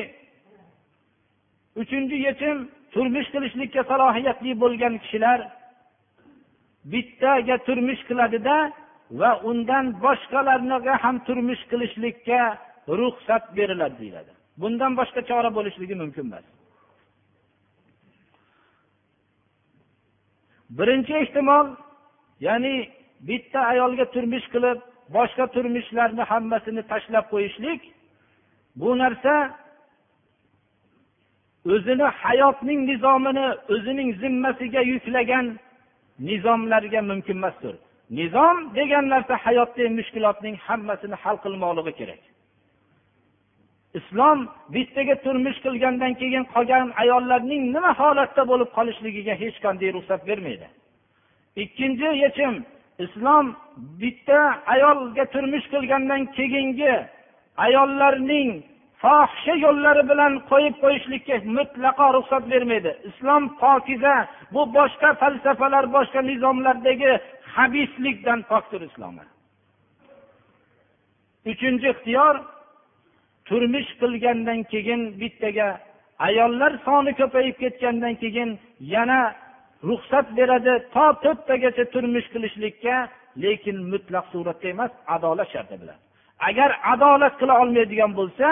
[1.82, 2.58] uchinchi yechim
[2.94, 5.40] turmush qilishlikka salohiyatli bo'lgan kishilar
[6.92, 8.58] bittaga turmush qiladida
[9.20, 12.42] va undan boshqalarga ham turmush qilishlikka
[13.00, 14.32] ruxsat beriladi deyiladi.
[14.62, 16.46] Bundan boshqa chora bo'lishligi mumkin emas.
[20.78, 21.68] Birinchi ehtimol
[22.48, 22.76] ya'ni
[23.28, 24.78] bitta ayolga turmush qilib
[25.18, 27.82] boshqa turmushlarni hammasini tashlab qo'yishlik
[28.82, 29.34] bu narsa
[31.74, 35.46] o'zini hayotning nizomini o'zining zimmasiga yuklagan
[36.20, 37.76] nizomlarga mumkin emasdir.
[38.20, 42.22] Nizom degan narsa hayotdagi mushkulotning hammasini hal qilmoqligi kerak.
[44.00, 44.40] Islom
[44.74, 50.68] bittaga turmush qilgandan keyin qolgan ayollarning nima holatda bo'lib qolishligiga hech qanday ruxsat bermaydi.
[51.64, 52.54] Ikkinchi yechim
[53.06, 53.46] islom
[54.02, 54.40] bitta
[54.74, 56.94] ayolga turmush qilgandan keyingi
[57.66, 58.50] ayollarning
[59.06, 62.92] fohisha yo'llari bilan qo'yib qo'yishlikka mutlaqo ruxsat bermaydi.
[63.10, 64.16] Islom pokiza
[64.54, 67.12] bu boshqa falsafalar boshqa nizomlardagi
[67.56, 69.16] habislikdan pokdir islom
[71.52, 72.36] uchinchi ixtiyor
[73.48, 75.68] turmush qilgandan keyin bittaga
[76.28, 78.50] ayollar soni ko'payib ketgandan keyin
[78.94, 79.20] yana
[79.90, 80.74] ruxsat beradi.
[80.96, 82.96] To to'rttagacha turmush qilishlikka
[83.44, 86.00] lekin mutlaq suratda emas adolat sharti bilan.
[86.50, 88.48] Agar adolat qila olmaydigan bo'lsa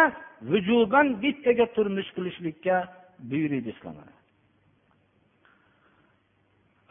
[0.51, 2.75] vujuban bittaga turmush qilishlikka
[3.29, 3.95] buyuriydi islom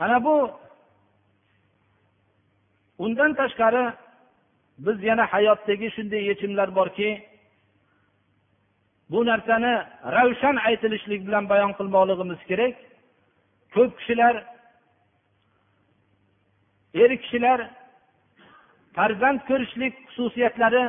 [0.04, 0.36] ana bu
[3.04, 3.84] undan tashqari
[4.86, 7.10] biz yana hayotdagi shunday yechimlar borki
[9.12, 9.72] bu narsani
[10.16, 12.74] ravshan aytilishlik bilan bayon qilmoqligimiz kerak.
[13.74, 14.34] Ko'p kishilar
[16.94, 17.58] er kishilar
[18.96, 20.85] farzand ko'rishlik xususiyatlari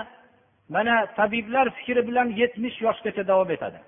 [0.70, 3.80] mana tabiblar fikri bilan yetmish yoshgacha davom etadi.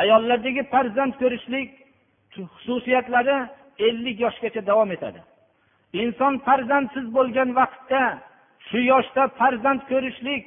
[0.00, 1.68] Ayollardagi farzand ko'rishlik
[2.34, 3.36] xususiyatlari
[3.86, 5.20] ellik yoshgacha davom etadi.
[5.92, 8.02] Inson farzandsiz bo'lgan vaqtda
[8.68, 10.42] shu yoshda farzand ko'rishlik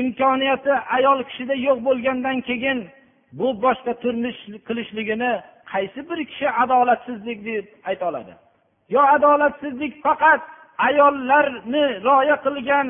[0.00, 2.78] imkoniyati ayol kishida yo'q bo'lgandan keyin
[3.38, 5.32] bu boshqa turmush qilishligini
[5.72, 8.32] qaysi bir kishi adolatsizlik deb ayta oladi?
[8.94, 10.42] Yo adolatsizlik faqat
[10.86, 12.86] ayollarni rioya qilgan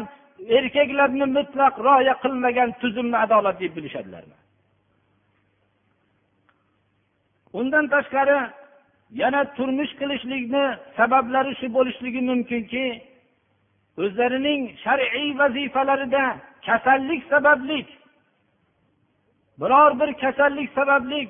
[0.58, 4.24] erkaklarni mutlaq rioya qilmagan tuzumni adolat deb bilishadilar.
[7.58, 8.38] Undan tashqari
[9.20, 10.64] yana turmush qilishlikni
[10.98, 12.86] sabablari shu bo'lishligi mumkinki
[14.02, 16.24] o'zlarining shar'iy vazifalarida
[16.66, 17.80] kasallik sababli
[19.60, 21.20] biror bir kasallik sababli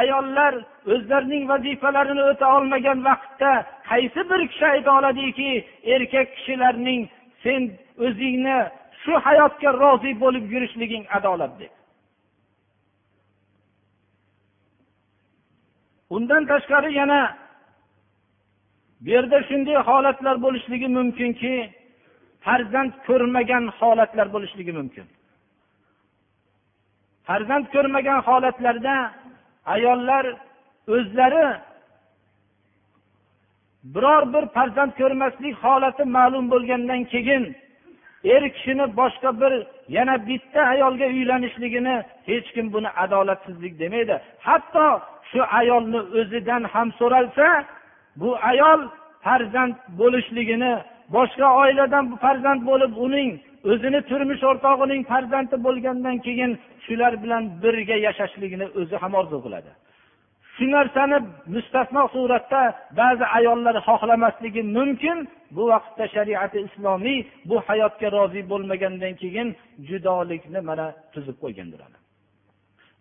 [0.00, 0.54] ayollar
[0.92, 3.52] o'zlarining vazifalarini o'ta olmagan vaqtda
[3.90, 5.50] qaysi bir kishi ayta oladiki
[5.94, 7.00] erkak kishilarning
[7.44, 7.62] sen
[8.06, 8.58] o'zingni
[9.02, 11.72] shu hayotga rozi bo'lib yurishliging adolat deb.
[16.16, 17.20] Undan tashqari yana
[19.00, 21.54] bu yerda shunday holatlar bo'lishligi mumkinki
[22.44, 25.06] farzand ko'rmagan holatlar bo'lishligi mumkin.
[27.26, 28.94] Farzand ko'rmagan holatlarda
[29.66, 30.26] ayollar
[30.88, 31.46] o'zlari
[33.84, 37.44] biror bir farzand ko'rmaslik holati ma'lum bo'lgandan keyin
[38.24, 39.52] er kishini boshqa bir
[39.88, 41.96] yana bitta ayolga uylanishligini
[42.26, 44.16] hech kim buni adolatsizlik demaydi.
[44.46, 44.86] Hatto
[45.30, 47.46] shu ayolni o'zidan ham so'ralsa
[48.20, 48.80] bu ayol
[49.24, 50.72] farzand bo'lishligini
[51.16, 53.30] boshqa oiladan farzand bo'lib uning
[53.70, 56.50] o'zini turmush o'rtog'ining farzandi bo'lgandan keyin
[56.86, 59.70] shular bilan birga yashashligini o'zi ham orzu qiladi.
[60.56, 61.18] Shu narsani
[61.54, 62.62] mustasno suratda
[63.00, 65.18] ba'zi ayollar xohlamasligi mumkin.
[65.56, 69.48] Bu vaqtda shariati islomiy bu hayotga rozi bo'lmagandan keyin
[69.88, 71.80] judolikni mana tuzib qo'ygandir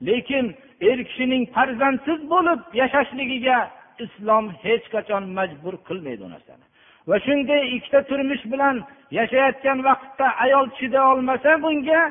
[0.08, 3.58] lekin er kishining farzandsiz bo'lib yashashligiga
[4.06, 6.66] islom hech qachon majbur qilmaydi u narsani.
[7.10, 8.76] Va shunday ikkita turmush bilan
[9.20, 12.02] yashayotgan vaqtda ayol chiday olmasa bunga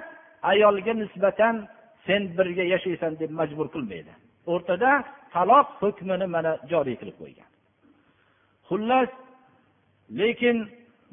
[0.53, 1.55] ayolga nisbatan
[2.07, 4.13] sen birga yashaysan deb majbur qilmaydi.
[4.53, 4.91] O'rtada
[5.35, 7.49] taloq hukmini mana joriy qilib qo'ygan.
[8.69, 9.11] Xullas
[10.21, 10.57] lekin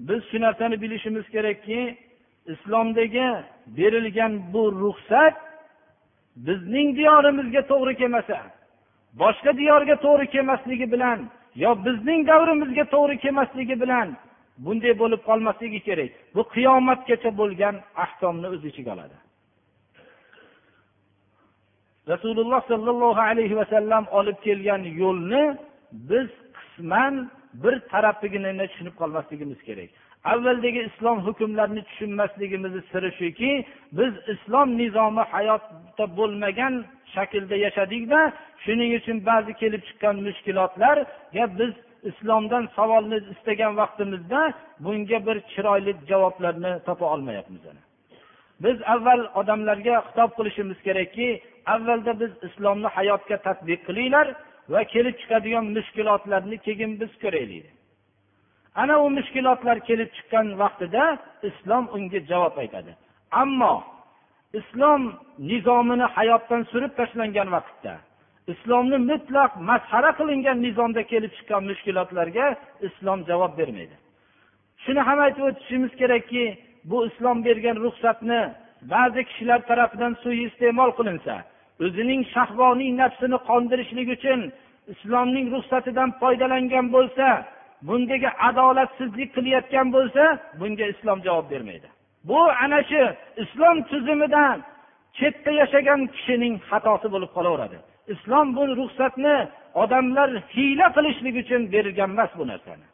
[0.08, 1.80] biz shu narsani bilishimiz kerakki
[2.54, 3.28] islomdagi
[3.78, 5.36] berilgan bu ruxsat
[6.48, 8.40] bizning diyorimizga to'g'ri kelmasa
[9.22, 11.20] boshqa diyorga to'g'ri kelmasligi bilan
[11.64, 14.08] yo bizning davrimizga to'g'ri kelmasligi bilan
[14.66, 16.12] bunday bo'lib qolmasligi kerak.
[16.36, 19.18] Bu qiyomatgacha bo'lgan ahkomni o'z ichiga oladi.
[22.14, 25.44] Rasululloh sollallohu alayhi vasallam olib kelgan yo'lni
[26.10, 27.14] biz qisman
[27.64, 29.90] bir tarafiginini tushunib qolmasligimiz kerak.
[30.32, 33.52] Avvaldagi islom hukmlarini tushunmasligimizni siri shuki
[33.98, 36.74] biz islom nizomi hayotda bo'lmagan
[37.16, 38.20] shaklda yashadikda
[38.64, 41.74] shuning uchun ba'zi kelib chiqqan mushkulotlarga biz
[42.10, 44.42] islomdan savolni istagan vaqtimizda
[44.86, 47.64] bunga bir chiroyli javoblarni topa olmayapmiz
[48.64, 51.28] biz avval odamlarga xitob qilishimiz kerakki
[51.74, 54.28] avvalda biz islomni hayotga tadbiq qilinglar
[54.74, 57.66] va kelib chiqadigan mushkulotlarni keyin biz ko'raylik.
[58.82, 61.04] Ana u mushkulotlar kelib chiqqan vaqtida
[61.50, 62.92] islom unga javob aytadi.
[63.42, 63.74] Ammo
[64.54, 65.02] islom
[65.52, 67.94] nizomini hayotdan surib tashlangan vaqtda
[68.54, 72.46] islomni mutlaq masxara qilingan nizomda kelib chiqqan mushkulotlarga
[72.88, 73.96] islom javob bermaydi.
[74.84, 76.44] Shuni ham aytib o'tishimiz kerakki
[76.90, 78.42] bu islom bergan ruxsatni
[78.94, 81.36] ba'zi kishilar tarafidan suiiste'mol qilinsa
[81.86, 84.40] o'zining shahvoniy nafsini qondirishlik uchun
[84.94, 87.28] islomning ruxsatidan foydalangan bo'lsa
[87.88, 90.24] bundagi adolatsizlik qilayotgan bo'lsa
[90.60, 91.90] bunga islom javob bermaydi.
[92.28, 93.04] Bu ana shu
[93.44, 94.58] islom tuzumidan
[95.18, 97.78] chetda yashagan kishining xatosi bo'lib qolaveradi.
[98.14, 99.38] Islom bu ruxsatni
[99.84, 102.88] odamlar hiyla qilishlik uchun berilgan emas bu narsani.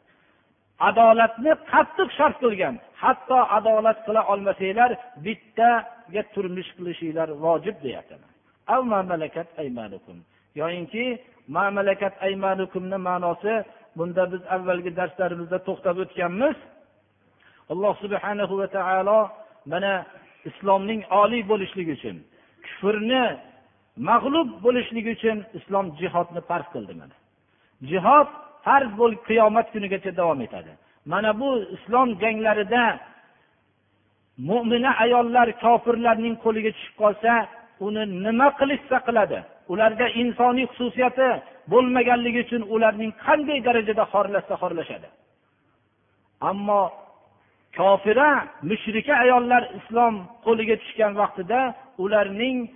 [0.88, 4.90] Adolatni qattiq shart qilgan hatto adolat qila olmasanglar
[5.24, 8.14] bittaga turmush qilishinglar vojib deyapti
[10.60, 11.04] yoyinki
[11.56, 13.54] mamalakat aymanukumni ma'nosi
[13.96, 16.56] bunda biz avvalgi darslarimizda to'xtab o'tganmiz
[17.72, 19.18] alloh subhanahu va taolo
[19.72, 19.92] mana
[20.50, 22.16] islomning oliy bo'lishligi uchun
[22.64, 23.24] kufrni
[24.08, 27.16] mag'lub bo'lishligi uchun islom jihodni farz qildi mana.
[27.90, 28.28] Jihod
[28.66, 30.72] farz bo'lib qiyomat kunigacha davom etadi.
[31.12, 32.84] Mana bu islom janglarida
[34.48, 37.32] mo'mina ayollar kofirlarning qo'liga tushib qolsa
[37.86, 39.38] uni nima qilishsa qiladi?
[39.72, 41.28] Ularda insoniy xususiyati
[41.72, 45.08] bo'lmaganligi uchun ularning qanday darajada xorlashsa xorlashadi?
[46.50, 46.80] Ammo
[47.78, 48.30] kofira
[48.70, 50.14] mushrika ayollar islom
[50.46, 51.60] qo'liga tushgan vaqtida
[52.04, 52.70] ularning e,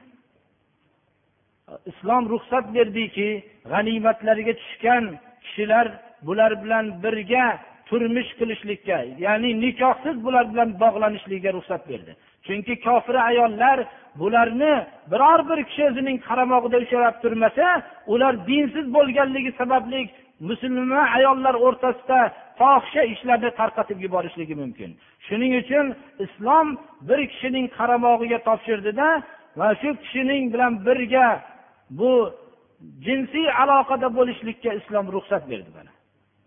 [1.91, 3.29] islom ruxsat berdiki
[3.71, 5.05] g'animatlariga tushgan
[5.45, 5.87] kishilar
[6.27, 7.47] bular bilan birga
[7.89, 12.13] turmush qilishlikka ya'ni nikohsiz bular bilan bog'lanishlikka ruxsat berdi.
[12.47, 13.79] Chunki kofira ayollar
[14.21, 14.75] bularni
[15.13, 17.67] biror bir kishi o'zining qaramog'ida ushlab turmasa
[18.13, 20.01] ular dinsiz bo'lganligi sababli
[20.49, 22.21] musulmon ayollar o'rtasida
[22.59, 24.91] fohisha ishlarni tarqatib yuborishligi mumkin.
[25.27, 25.87] Shuning uchun
[26.25, 26.67] islom
[27.09, 29.09] bir kishining qaramog'iga topshirdida
[29.61, 31.27] va shu kishining bilan birga
[31.99, 32.13] bu
[33.07, 35.93] jinsiy aloqada bo'lishlikka islom ruxsat berdi mana.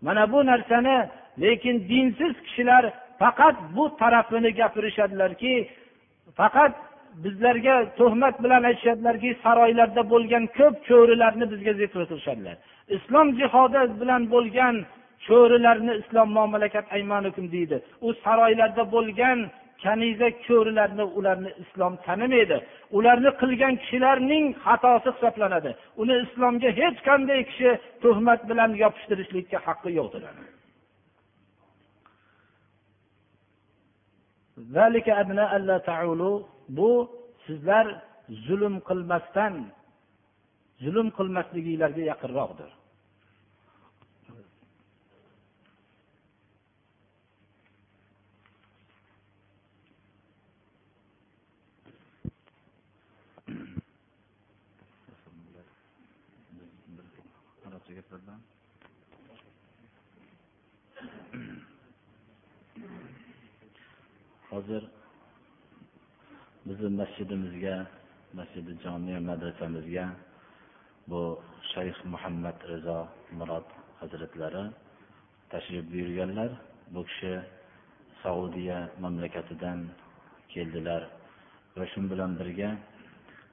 [0.06, 0.96] Mana bu narsani
[1.44, 2.84] lekin dinsiz kishilar
[3.20, 5.54] faqat bu tarafini gapirishadilarki
[6.38, 6.72] faqat
[7.22, 12.56] bizlarga tuhmat bilan aytishadilarki saroylarda bo'lgan ko'p cho'rilarni bizga zikr qilishadilar.
[12.96, 14.74] Islom jihodi bilan bo'lgan
[15.26, 17.76] cho'rilarni islom mamlakat aymanukum deydi.
[18.06, 19.38] U saroylarda bo'lgan
[19.84, 22.56] kaniza ko'rilarni ularni islom tanimaydi.
[22.96, 25.70] Ularni qilgan kishilarning xatosi hisoblanadi.
[26.02, 27.70] Uni islomga hech qanday kishi
[28.02, 30.22] tuhmat bilan yopishtirishlikka haqqi yo'qdir
[36.68, 37.10] bu
[37.46, 37.86] sizlar
[38.28, 39.54] zulm qilmasdan
[40.84, 42.70] zulm qilmasliginglarga yaqinroqdir.
[64.50, 64.82] Hozir
[66.66, 67.76] bizni masjidimizga
[68.38, 70.04] masjidi jomiya madrasamizga
[71.10, 71.20] bu
[71.72, 72.98] shayx muhammad rizo
[73.38, 73.66] murod
[74.00, 74.64] hazratlari
[75.50, 76.50] tashrif buyurganlar.
[76.94, 77.32] Bu kishi
[78.22, 79.78] saudiya mamlakatidan
[80.52, 81.02] keldilar
[81.76, 82.70] va shu bilan birga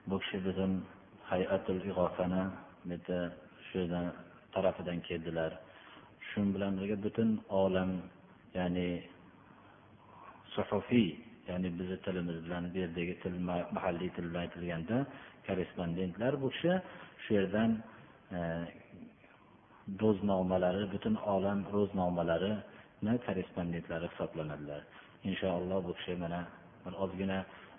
[0.08, 0.80] bu kishi bizni
[1.30, 2.42] hayatul ig'ofani
[3.68, 3.80] shu
[4.54, 5.52] tarafidan keldilar.
[6.28, 7.90] Shu bilan birga butun olam
[8.56, 8.88] ya'ni
[10.54, 13.34] suhufiy ya'ni bizni tilimiz bilan bu yerdagi til
[13.76, 14.96] mahalliy til bilan aytilganda
[15.46, 16.72] korrespondentlar bu kishi
[17.22, 17.70] shu yerdan
[18.36, 18.38] e,
[20.02, 24.80] ro'znomalari butun olam ro'znomalarini korrespondentlari hisoblanadilar.
[25.28, 26.40] Inshaalloh bu kishi mana
[26.84, 27.38] bir ozgina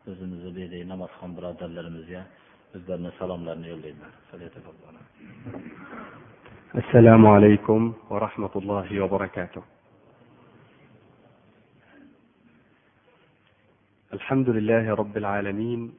[0.09, 2.22] o'zimizni bu yerdagi namozxon birodarlarimizga
[2.76, 4.11] o'zlarini salomlarini yo'llaydilar.
[6.82, 9.64] Assalomu alaykum va rahmatullohi va barakatuh.
[14.14, 15.93] الحمد لله رب العالمين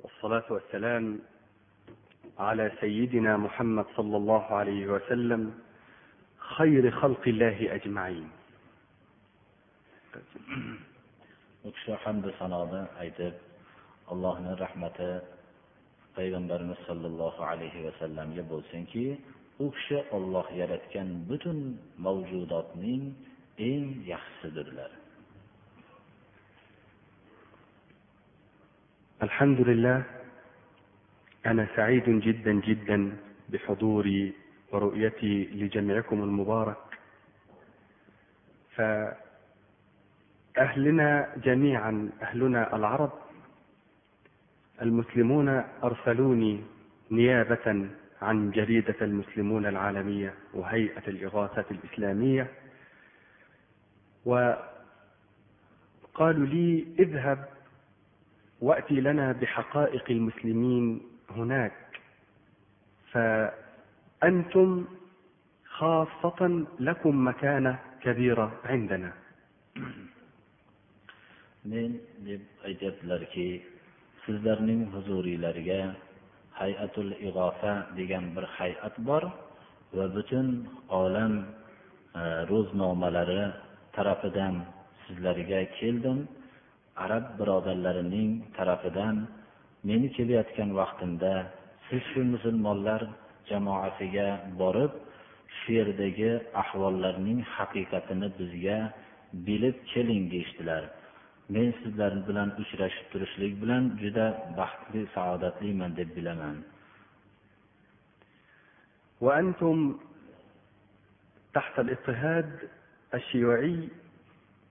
[0.00, 1.18] والصلاة والسلام
[2.38, 5.42] على سيدنا محمد صلى الله عليه وسلم
[6.56, 8.28] خير خلق الله أجمعين.
[11.64, 13.32] وكشو حمد صلاة أيضا
[14.12, 14.98] الله من رحمة
[16.16, 19.16] قيغنبرنا صلى الله عليه وسلم يبوسن كي
[19.60, 21.58] وكشو الله يرتكن بطن
[21.98, 23.00] موجودات من
[23.60, 23.80] إن
[24.12, 25.05] يخصدر لرم
[29.22, 30.02] الحمد لله
[31.46, 33.16] أنا سعيد جدا جدا
[33.48, 34.32] بحضوري
[34.72, 36.76] ورؤيتي لجميعكم المبارك.
[40.56, 43.12] فأهلنا جميعا أهلنا العرب
[44.82, 45.48] المسلمون
[45.84, 46.64] أرسلوني
[47.10, 47.88] نيابة
[48.22, 52.50] عن جريدة المسلمون العالمية وهيئة الإغاثة الإسلامية.
[54.24, 54.66] وقالوا
[56.46, 57.55] لي اذهب
[58.60, 61.72] وأتي لنا بحقائق المسلمين هناك
[63.12, 64.84] فأنتم
[65.64, 69.12] خاصة لكم مكانة كبيرة عندنا
[71.66, 73.46] men deb aytyaptilarki
[74.24, 75.80] sizlarning huzuringlarga
[76.58, 79.24] hayatul ig'ofa degan bir hay'at bor
[79.96, 80.46] va butun
[81.00, 83.42] olam e, ro'znomalari
[83.96, 84.54] tarafidan
[85.04, 86.18] sizlarga keldim
[87.05, 89.15] arab birodarlarining tarafidan
[89.89, 91.33] meni kelayotgan vaqtimda
[91.87, 93.01] siz shu musulmonlar
[93.49, 94.27] jamoasiga
[94.61, 94.93] borib
[95.57, 96.31] shu yerdagi
[96.63, 98.79] ahvollarning haqiqatini bizga
[99.47, 100.83] bilib keling deyishdilar
[101.53, 104.27] men sizlar bilan uchrashib turishlik bilan juda
[104.59, 106.57] baxtli saodatliman deb bilaman
[109.21, 109.77] وأنتم
[111.53, 112.49] تحت الاضطهاد
[113.13, 113.89] الشيوعي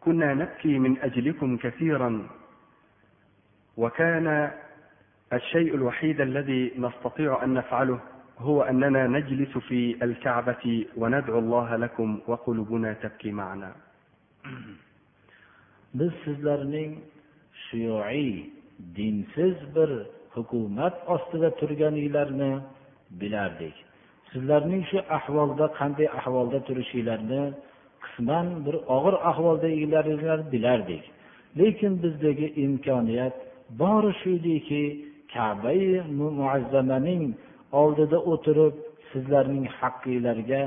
[0.05, 2.27] كنا نبكي من أجلكم كثيرا
[3.77, 4.51] وكان
[5.33, 7.99] الشيء الوحيد الذي نستطيع أن نفعله
[8.39, 13.71] هو أننا نجلس في الكعبة وندعو الله لكم وقلوبنا تبكي معنا
[15.99, 16.91] biz sizlarning
[17.65, 18.49] shuyuiy
[18.95, 19.91] dinsiz bir
[20.35, 22.51] hukumat ostida turganinglarni
[23.21, 23.75] bilardik
[24.31, 27.43] sizlarning shu ahvolda qanday ahvolda turishinglarni
[28.04, 31.04] qisman bir og'ir ahvolda egilaringlarni bilardik
[31.60, 33.36] lekin bizdagi imkoniyat
[33.80, 34.82] bori shu ediki
[35.34, 35.82] kabai
[36.18, 37.24] muazzamaning
[37.80, 38.74] oldida o'tirib
[39.10, 40.62] sizlarning haqqinglarga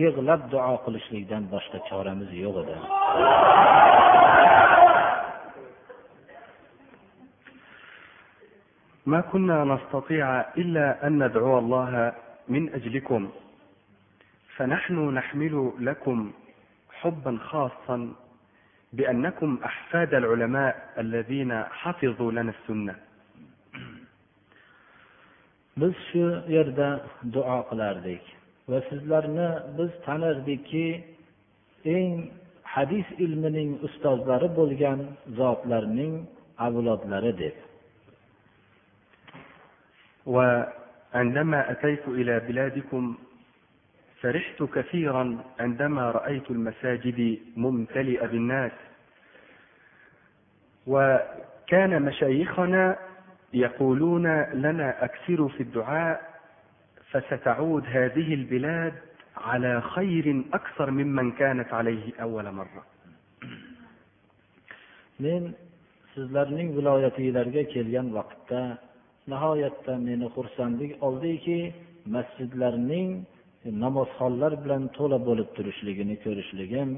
[0.00, 2.76] yig'lab duo qilishlikdan boshqa choramiz yo'q edi
[9.12, 11.92] ما كنا نستطيع إلا أن ندعو الله
[12.48, 13.22] من أجلكم
[14.56, 15.54] فنحن نحمل
[15.88, 16.18] لكم
[17.03, 18.13] حبا خاصا
[18.93, 22.95] بأنكم أحفاد العلماء الذين حفظوا لنا السنة
[25.81, 26.25] biz shu
[26.55, 26.89] yerda
[27.33, 28.21] duo qilardik
[28.69, 29.47] va sizlarni
[29.77, 30.87] biz tanardikki
[31.95, 32.11] eng
[32.73, 34.99] hadis ilmining ustozlari bo'lgan
[35.39, 36.13] zotlarning
[36.67, 37.55] avlodlari deb
[40.25, 43.03] وعندما أتيت إلى بلادكم
[44.23, 48.71] فرحت كثيرا عندما رأيت المساجد ممتلئة بالناس.
[50.87, 52.97] وكان مشايخنا
[53.53, 56.33] يقولون لنا أكثروا في الدعاء
[57.11, 58.93] فستعود هذه البلاد
[59.37, 62.83] على خير أكثر ممن كانت عليه أول مرة.
[65.19, 65.53] Men
[66.15, 68.77] sizlarning viloyatinglarga kelgan vaqtda
[69.29, 71.73] nihoyatda meni xursandlik oldiki
[72.15, 73.09] masjidlarning
[73.84, 76.90] namozxonlar bilan to'la bo'lib turishligini ko'rishligim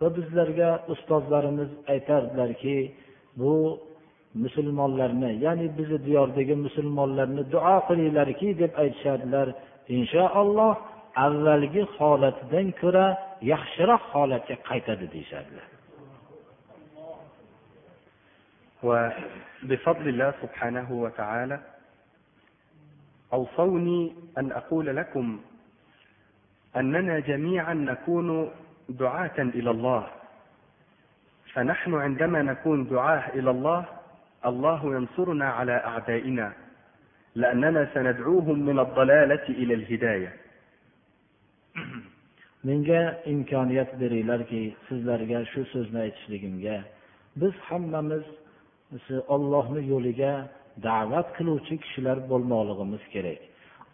[0.00, 2.76] va bizlarga ustozlarimiz aytardilarki
[3.40, 3.54] bu
[4.44, 9.48] musulmonlarni ya'ni bizni diyordagi musulmonlarni duo qilinglarki deb aytishardilar
[9.96, 10.72] inshaalloh
[11.26, 13.06] avvalgi holatidan ko'ra
[13.52, 15.68] yaxshiroq holatga qaytadi deyishardilar
[18.82, 21.60] وبفضل الله سبحانه وتعالى
[23.32, 24.00] أوصوني
[24.38, 25.40] أن أقول لكم
[26.79, 28.27] أننا جميعا نكون
[28.89, 30.07] دعاة إلى الله.
[31.53, 33.85] فنحن عندما نكون دعاة إلى الله
[34.45, 36.53] الله ينصرنا على أعدائنا
[37.35, 40.33] لأننا سندعوهم من الضلالة إلى الهداية.
[42.63, 46.83] منجا امكانيات بري لركي سيزلرغا شو سوزنا ايتشليغمغا
[47.41, 48.25] biz hammamiz
[49.35, 50.33] ollohni yo'liga
[50.87, 53.41] da'vat qiluvchi kishilar bo'lmoqligimiz kerak.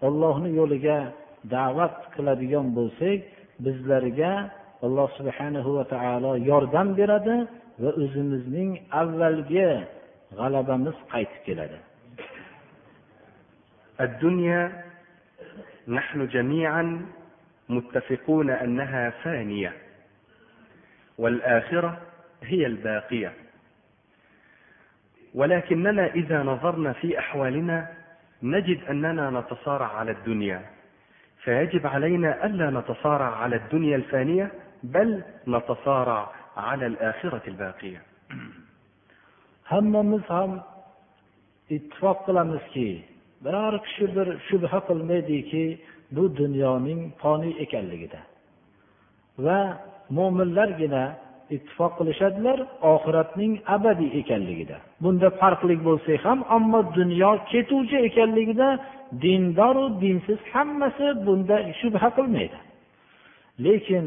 [0.08, 0.98] Ollohni yo'liga
[1.46, 3.20] da'vat qiladigan bo'lsak
[3.66, 4.34] bizlarga
[4.86, 7.38] alloh subhanahu va taolo yordam beradi
[7.82, 8.72] va o'zimizning
[9.02, 9.70] avvalgi
[10.40, 11.80] g'alabamiz qaytib keladi
[14.00, 14.84] الدنيا
[15.88, 17.06] نحن جميعا
[17.70, 19.74] متفقون أنها فانية
[21.18, 22.02] والآخرة
[22.44, 23.34] هي الباقية
[25.34, 27.88] ولكننا إذا نظرنا في أحوالنا
[28.44, 30.62] نجد أننا نتصارع على الدنيا
[31.44, 34.52] فيجب علينا ألا نتصارع على الدنيا الفانية
[34.84, 38.02] بل نتصارع على الآخرة الباقية
[39.70, 40.52] hammamiz ham
[41.76, 42.90] ittifoq qilamizki
[43.46, 45.66] biror kishi bir shubha qilmaydiki
[46.16, 48.22] bu dunyoning foniy ekanligida
[49.46, 49.60] va
[50.18, 51.04] mo'minlargina
[51.56, 52.60] ittifoq qilishadilar
[52.94, 54.78] oxiratning abadiy ekanligida.
[55.04, 58.68] Bunda farqlik bo'lsak ham ammo dunyo ketuvchi ekanligida
[59.24, 62.60] dindoru dinsiz hammasi bunda shubha qilmaydi.
[63.66, 64.06] Lekin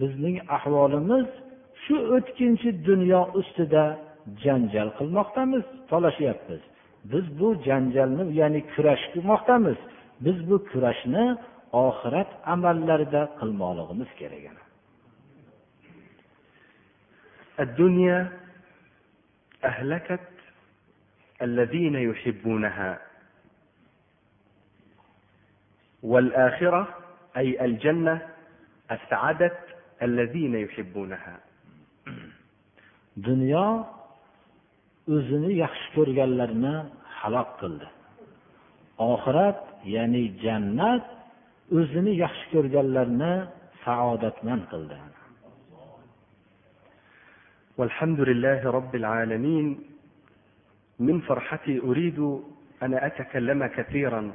[0.00, 1.28] bizning ahvolimiz
[1.84, 3.84] shu o'tkinchi dunyo ustida
[4.44, 6.62] janjal qilmoqdamiz talashyapmiz
[7.12, 9.78] biz bu janjalni ya'ni kurash qilmoqdamiz.
[10.24, 11.24] Biz bu kurashni
[11.86, 14.63] oxirat amallarida qilmoqligimiz kerak
[17.60, 18.32] الدنيا
[19.64, 20.20] أهلكت
[21.42, 22.98] الذين يحبونها
[26.02, 26.88] والآخرة
[27.36, 28.28] أي الجنة
[28.90, 29.58] أسعدت
[30.02, 31.38] الذين يحبونها
[33.22, 33.86] dunyo
[35.14, 36.74] o'zini yaxshi ko'rganlarni
[37.18, 37.86] halok qildi
[39.12, 39.60] oxirat
[39.94, 41.04] ya'ni jannat
[41.78, 43.32] o'zini yaxshi ko'rganlarni
[43.84, 44.96] saodatmand qildi
[47.76, 49.80] والحمد لله رب العالمين.
[50.98, 52.18] من فرحتي أريد
[52.82, 54.32] أن أتكلم كثيرا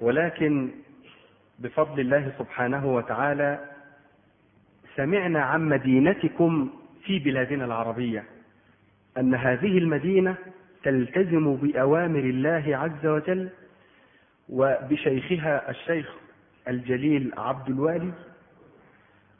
[0.00, 0.70] ولكن
[1.58, 3.70] بفضل الله سبحانه وتعالى
[4.96, 6.70] سمعنا عن مدينتكم
[7.04, 8.24] في بلادنا العربية
[9.18, 10.34] أن هذه المدينة
[10.82, 13.48] تلتزم بأوامر الله عز وجل
[14.48, 16.14] وبشيخها الشيخ
[16.68, 18.12] الجليل عبد الوالي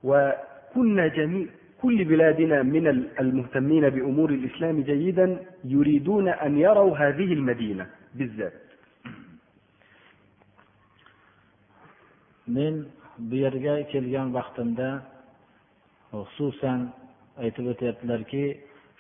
[0.03, 1.47] وكنا جميع
[1.82, 2.86] كل بلادنا من
[3.20, 5.28] المهتمين بأمور الإسلام جيدا
[5.66, 8.54] يريدون أن يروا هذه المدينة بالذات
[12.48, 12.76] men
[13.18, 14.90] bu yerga kelgan vaqtimda
[16.12, 16.80] xususan
[17.44, 18.46] aytib o'tyaptilarki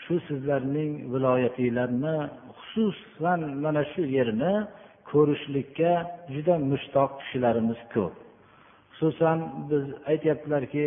[0.03, 2.15] shu sizlarning viloyatinglarni
[2.67, 4.53] xususan mana shu yerni
[5.11, 5.91] ko'rishlikka
[6.33, 8.13] juda mushtoq kishilarimiz ko'p
[8.97, 9.37] xususan
[9.69, 10.85] biz aytyaptilarki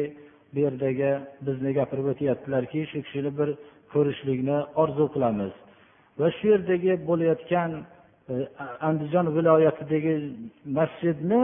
[0.53, 1.11] bu yerdagi
[1.47, 3.49] bizni gapirib o'tyaptilarki shu kishini bir
[3.93, 5.53] ko'rishlikni orzu qilamiz
[6.19, 7.71] va shu yerdagi bo'layotgan
[8.33, 8.35] e,
[8.89, 10.15] andijon viloyatidagi
[10.79, 11.43] masjidni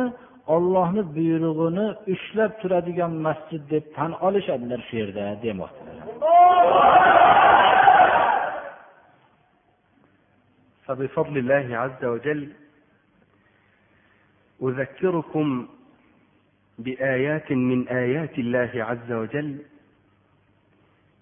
[0.54, 5.96] ollohni buyrug'ini ushlab turadigan masjid deb tan olishadilar shu yerda demoqdalar
[10.90, 12.42] فبفضل الله عز وجل
[14.62, 15.46] أذكركم
[16.79, 19.57] بآيات من آيات الله عز وجل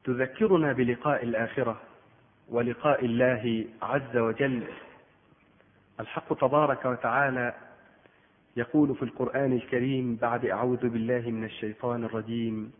[0.03, 1.81] تذكرنا بلقاء الآخرة
[2.49, 4.63] ولقاء الله عز وجل.
[5.99, 7.53] الحق تبارك وتعالى
[8.57, 12.71] يقول في القرآن الكريم بعد أعوذ بالله من الشيطان الرجيم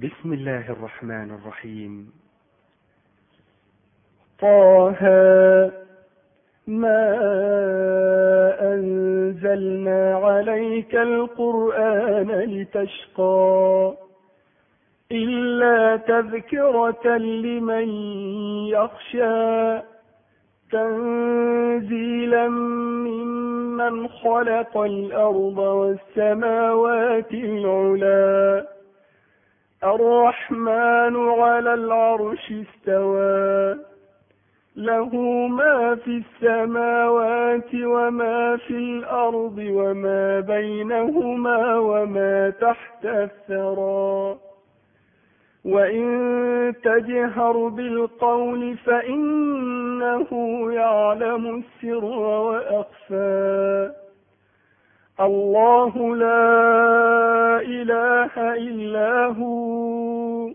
[0.00, 2.12] بسم الله الرحمن الرحيم.
[4.38, 5.83] طه
[6.66, 7.10] ما
[8.60, 13.92] أنزلنا عليك القرآن لتشقى
[15.12, 17.88] إلا تذكرة لمن
[18.68, 19.78] يخشى
[20.72, 28.66] تنزيلا ممن خلق الأرض والسماوات العلا
[29.84, 33.76] الرحمن على العرش استوى
[34.76, 35.16] له
[35.46, 44.36] ما في السماوات وما في الأرض وما بينهما وما تحت الثرى.
[45.64, 50.28] وإن تجهر بالقول فإنه
[50.72, 53.90] يعلم السر وأخفى.
[55.20, 56.50] الله لا
[57.60, 60.48] إله إلا هو.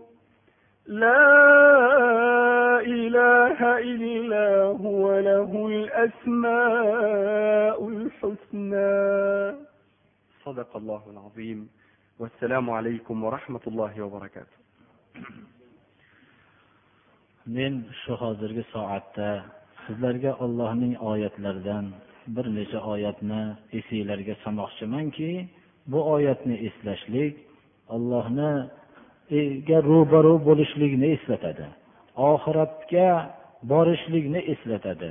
[0.86, 2.59] لا
[2.95, 4.47] إله إلا
[4.85, 8.95] هو له الأسماء الحسنى
[10.45, 11.69] صدق الله العظيم
[12.19, 14.57] والسلام عليكم ورحمة الله وبركاته
[17.45, 19.45] men shu hozirgi soatda
[19.85, 21.85] sizlarga ollohning oyatlaridan
[22.35, 23.41] bir necha oyatni
[23.77, 25.29] esinglarga solmoqchimanki
[25.91, 27.33] bu oyatni eslashlik
[27.95, 28.51] ollohni
[29.69, 31.65] ga ro'baru bo'lishlikni eslatadi
[32.16, 33.08] Oxiratga
[33.72, 35.10] borishlikni eslatadi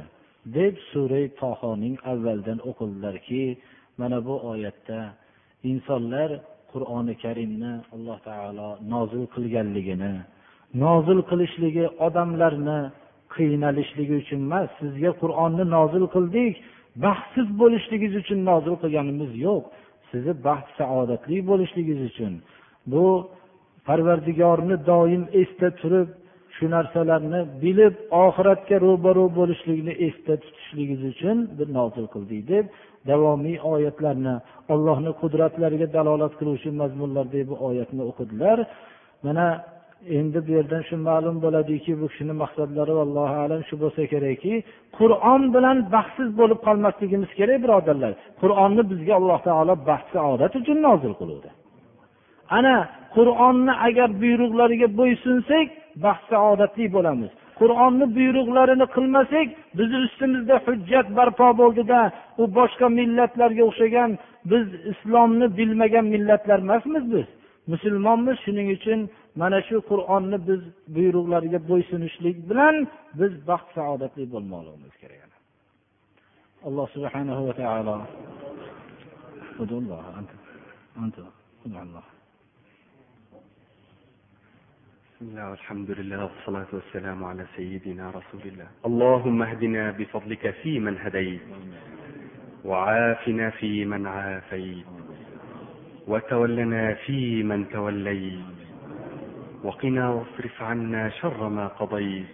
[0.57, 3.43] deb sura tohoning avvaldan o'qildilarki
[3.99, 4.99] mana bu oyatda
[5.71, 6.29] insonlar
[6.71, 10.13] qur'oni karimni alloh taolo nozil qilganligini
[10.85, 12.79] nozil qilishligi odamlarni
[13.35, 16.53] qiynalishligi uchun emas sizga qur'onni nozil qildik
[17.05, 19.63] baxtsiz bo'lishligingiz uchun nozil qilganimiz yo'q
[20.09, 22.33] sizni baxt saodatli bo'lishligingiz uchun.
[22.91, 23.05] Bu
[23.87, 26.09] parvardigorni doim esda turib
[26.59, 27.93] shu narsalarni bilib
[28.25, 32.65] oxiratga ro'baru bo'lishlikni esda tutishligingiz uchun bir nozil qildik deb
[33.09, 34.35] davomiy oyatlarni
[34.73, 38.57] allohni qudratlariga dalolat qiluvchi mazmunlardagi bu oyatni o'qidilar.
[39.25, 39.45] Mana
[40.17, 44.53] endi bu yerdan shu ma'lum bo'ladiki bu kishini maqsadlari allohu alam shu bo'lsa kerakki
[44.99, 48.11] qur'on bilan baxtsiz bo'lib qolmasligimiz kerak birodarlar.
[48.41, 51.49] Qur'onni bizga alloh taolo baxt saodat uchun nozil qiluvdi.
[52.57, 52.75] Ana
[53.15, 55.67] qur'onni agar buyruqlariga bo'ysunsak
[56.03, 57.31] baxt saodatli bo'lamiz.
[57.61, 59.47] Qur'onni buyruqlarini qilmasak
[59.77, 61.99] bizni ustimizda hujjat barpo bo'ldida
[62.41, 64.11] u boshqa millatlarga o'xshagan
[64.51, 67.27] biz islomni bilmagan millatlar emasmiz biz.
[67.71, 68.99] Musulmonmiz shuning uchun
[69.41, 70.61] mana shu qur'onni biz
[70.95, 72.75] buyruqlariga bo'ysunishlik bilan
[73.19, 75.29] biz baxt saodatli bo'lmoqligimiz kerak
[76.67, 77.95] alloh subhanahu va taolo.
[85.19, 91.41] بسم الله والحمد لله والصلاة والسلام على سيدنا رسول الله اللهم اهدنا بفضلك فيمن هديت
[92.65, 94.85] وعافنا فيمن عافيت
[96.07, 98.39] وتولنا فيمن توليت
[99.63, 102.33] وقنا واصرف عنا شر ما قضيت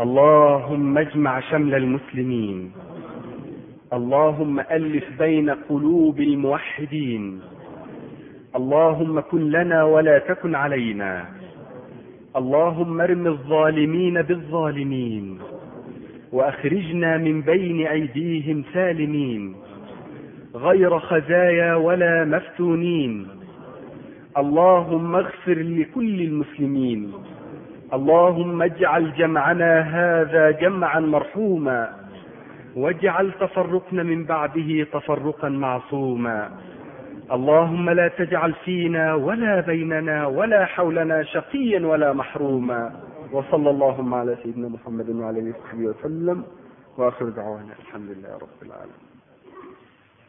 [0.00, 2.72] اللهم اجمع شمل المسلمين
[3.92, 7.51] اللهم ألف بين قلوب الموحدين
[8.56, 11.24] اللهم كن لنا ولا تكن علينا.
[12.36, 15.38] اللهم ارم الظالمين بالظالمين.
[16.32, 19.54] وأخرجنا من بين أيديهم سالمين.
[20.54, 23.26] غير خزايا ولا مفتونين.
[24.38, 27.12] اللهم اغفر لكل المسلمين.
[27.92, 31.88] اللهم اجعل جمعنا هذا جمعا مرحوما.
[32.76, 36.50] واجعل تفرقنا من بعده تفرقا معصوما.
[37.32, 42.92] اللهم لا تجعل فينا ولا بيننا ولا حولنا شقيا ولا محروما.
[43.32, 46.44] وصلى اللهم على سيدنا محمد وعلى آله وصحبه وسلم.
[46.98, 49.08] وآخر دعوانا الحمد لله رب العالمين.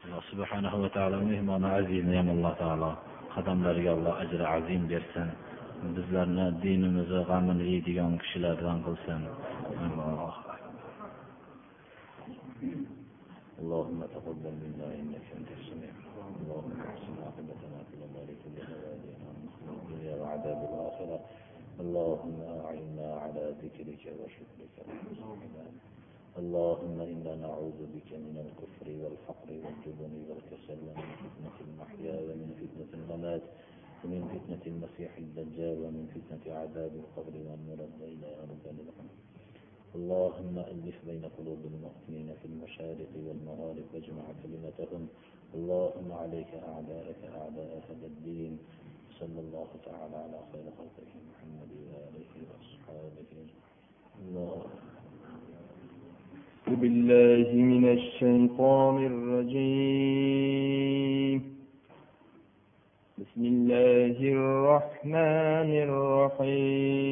[0.06, 2.91] الله سبحانه وتعالى مهما عزيز نعم الله تعالى.
[3.36, 5.30] قدم لرجال الله اجر عظيم برسن.
[5.84, 9.22] بزلنا دين مزغ من يدي يوم كشلاد وانقلسن
[9.82, 9.99] نعم
[13.64, 15.93] اللهم تقبل منا إنك أنت السميع
[16.43, 21.20] اللهم أحسن عاقبتنا في الأمور كلها وأهدنا من الدنيا وعذاب الآخرة.
[21.84, 22.38] اللهم
[22.68, 24.76] أعنا على ذكرك وشكرك.
[26.41, 33.43] اللهم إنا نعوذ بك من الكفر والفقر والجبن والكسل ومن فتنة المحيا ومن فتنة الممات
[34.03, 39.09] ومن فتنة المسيح الدجال ومن فتنة عذاب القبر والمرد إلى أرض الغنم
[39.96, 45.08] اللهم ألف بين قلوب المؤمنين في المشارق والمغارب واجمع كلمتهم.
[45.56, 48.54] اللهم عليك أعداءك أعداء هذا الدين.
[49.20, 53.32] صلى الله تعالى على خير خلقه محمد وآله وأصحابه.
[54.22, 54.58] الله
[56.68, 60.34] بالله من الشيطان الرجيم.
[63.18, 67.04] بسم الله الرحمن الرحيم.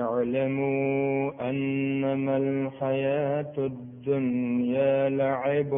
[0.00, 5.72] اعلموا أنما الحياة الدنيا لعب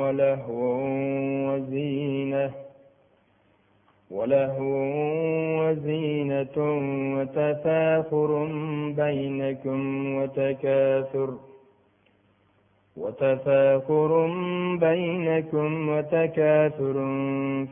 [0.00, 0.78] ولهو
[1.48, 2.50] وزينة
[4.10, 4.74] ولهو
[5.60, 6.56] وزينة
[7.18, 8.30] وتفاخر
[8.96, 11.34] بينكم وتكاثر
[12.96, 14.26] وتفاخر
[14.76, 16.92] بينكم وتكاثر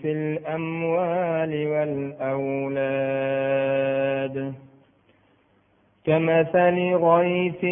[0.03, 3.13] في الأموال والأولاد
[6.07, 7.65] كمثل غيث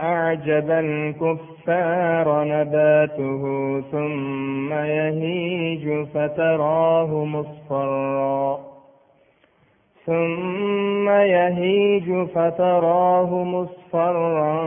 [0.00, 3.42] أعجب الكفار نباته
[3.92, 8.60] ثم يهيج فتراه مصفرا.
[10.06, 14.58] ثم يهيج فتراه مصفرا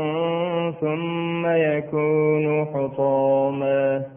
[0.71, 4.16] ثم يكون حطاما.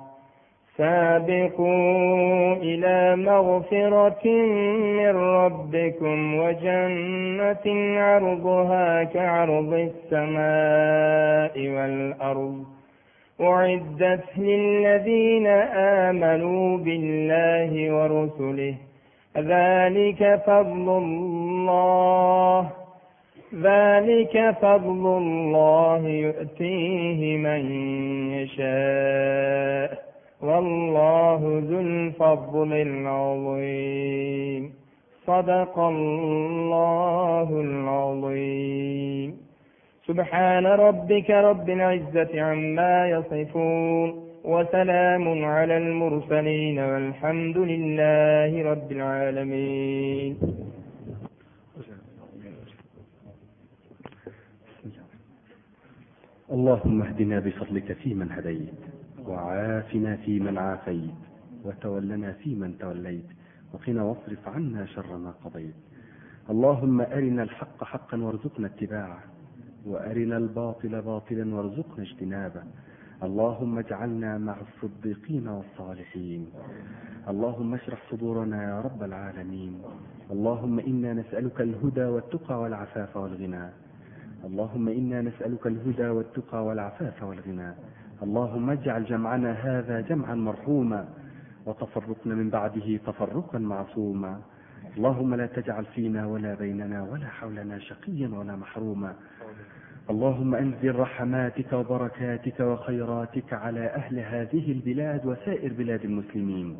[0.81, 4.27] سابقوا إلى مغفرة
[4.97, 7.65] من ربكم وجنة
[8.01, 12.63] عرضها كعرض السماء والأرض
[13.41, 15.47] أعدت للذين
[16.07, 18.75] آمنوا بالله ورسله
[19.37, 22.69] ذلك فضل الله
[23.55, 27.61] ذلك فضل الله يؤتيه من
[28.33, 30.10] يشاء
[30.41, 34.73] والله ذو الفضل العظيم.
[35.27, 39.37] صدق الله العظيم.
[40.07, 44.09] سبحان ربك رب العزة عما يصفون
[44.43, 50.37] وسلام على المرسلين والحمد لله رب العالمين.
[56.51, 58.90] اللهم اهدنا بفضلك فيمن هديت.
[59.27, 61.21] وعافنا فيمن عافيت
[61.65, 63.29] وتولنا فيمن توليت
[63.73, 65.75] وقنا واصرف عنا شر ما قضيت.
[66.49, 69.23] اللهم أرنا الحق حقا وارزقنا اتباعه
[69.85, 72.63] وأرنا الباطل باطلا وارزقنا اجتنابه.
[73.23, 76.49] اللهم اجعلنا مع الصديقين والصالحين.
[77.27, 79.81] اللهم اشرح صدورنا يا رب العالمين.
[80.31, 83.69] اللهم إنا نسألك الهدى والتقى والعفاف والغنى.
[84.45, 87.71] اللهم إنا نسألك الهدى والتقى والعفاف والغنى.
[88.23, 91.05] اللهم اجعل جمعنا هذا جمعا مرحوما
[91.65, 94.41] وتفرقنا من بعده تفرقا معصوما.
[94.97, 99.13] اللهم لا تجعل فينا ولا بيننا ولا حولنا شقيا ولا محروما.
[100.09, 106.77] اللهم انزل رحماتك وبركاتك وخيراتك على أهل هذه البلاد وسائر بلاد المسلمين.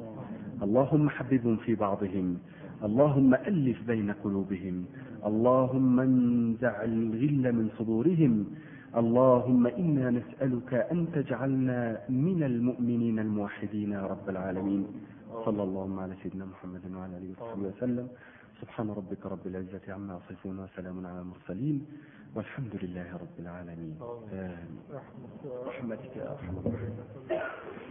[0.61, 2.37] اللهم حببهم في بعضهم.
[2.83, 4.85] اللهم ألف بين قلوبهم.
[5.25, 8.45] اللهم انزع الغل من صدورهم.
[8.91, 11.79] اللهم إنا نسألك أن تجعلنا
[12.09, 14.83] من المؤمنين الموحدين يا رب العالمين.
[15.45, 18.07] صلى الله على سيدنا محمد وعلى آله وصحبه وسلم.
[18.61, 21.77] سبحان ربك رب العزة عما يصفون وسلام على المرسلين.
[22.35, 23.95] والحمد لله رب العالمين.
[24.31, 24.51] يا
[25.65, 26.93] أرحم الراحمين.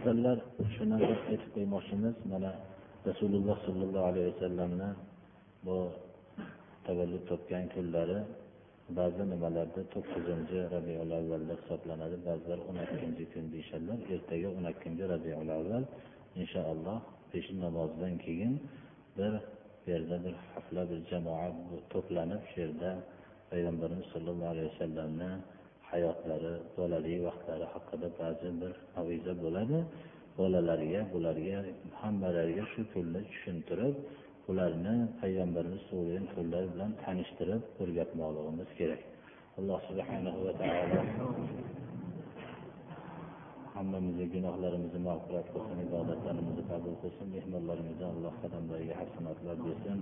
[0.03, 0.37] Sizlar
[0.77, 2.51] shuni biz aytib qo'ymoqchimiz mana
[3.09, 4.89] rasululloh sollallohu alayhi vasallamni
[5.65, 5.77] bu
[6.87, 8.19] tavallud topgan kunlari
[8.99, 15.51] ba'zi nimalarda to'qqizinchi rabiul avvalda hisoblanadi ba'zilar o'n ikkinchi kun deyishadilar ertaga o'n ikkinchi rabiul
[15.59, 15.83] avval
[16.41, 16.99] inshaalloh
[17.31, 18.53] peshin namozidan keyin
[19.17, 19.33] bir
[19.83, 21.47] bu yerda bir hafla bir jamoa
[21.93, 22.91] to'planib shu yerda
[23.51, 25.31] payg'ambarimiz sollallohu alayhi vasallamni
[25.91, 29.79] hayotlari bolalik vaqtlari haqida ba'zi bir aviza bo'ladi.
[30.37, 31.57] Bolalarga bularga
[32.01, 33.95] hammalariga shu kunni tushuntirib
[34.51, 39.01] ularni payg'ambarimiz tug'ilgan kunlar bilan tanishtirib o'rgatmoqligimiz kerak.
[39.59, 41.01] Alloh subhanahu va taolo
[43.75, 49.99] hammamizni gunohlarimizni mag'firat qilsin ibodatlarimizni qabul qilsin mehmonlarimizni alloh qadamlariga hasanatlar bersin.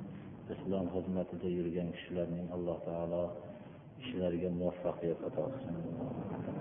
[0.55, 3.23] Islom xizmatida yurgan kishilarning alloh taolo
[4.03, 6.58] ishlariga muvaffaqiyat ato qilsin.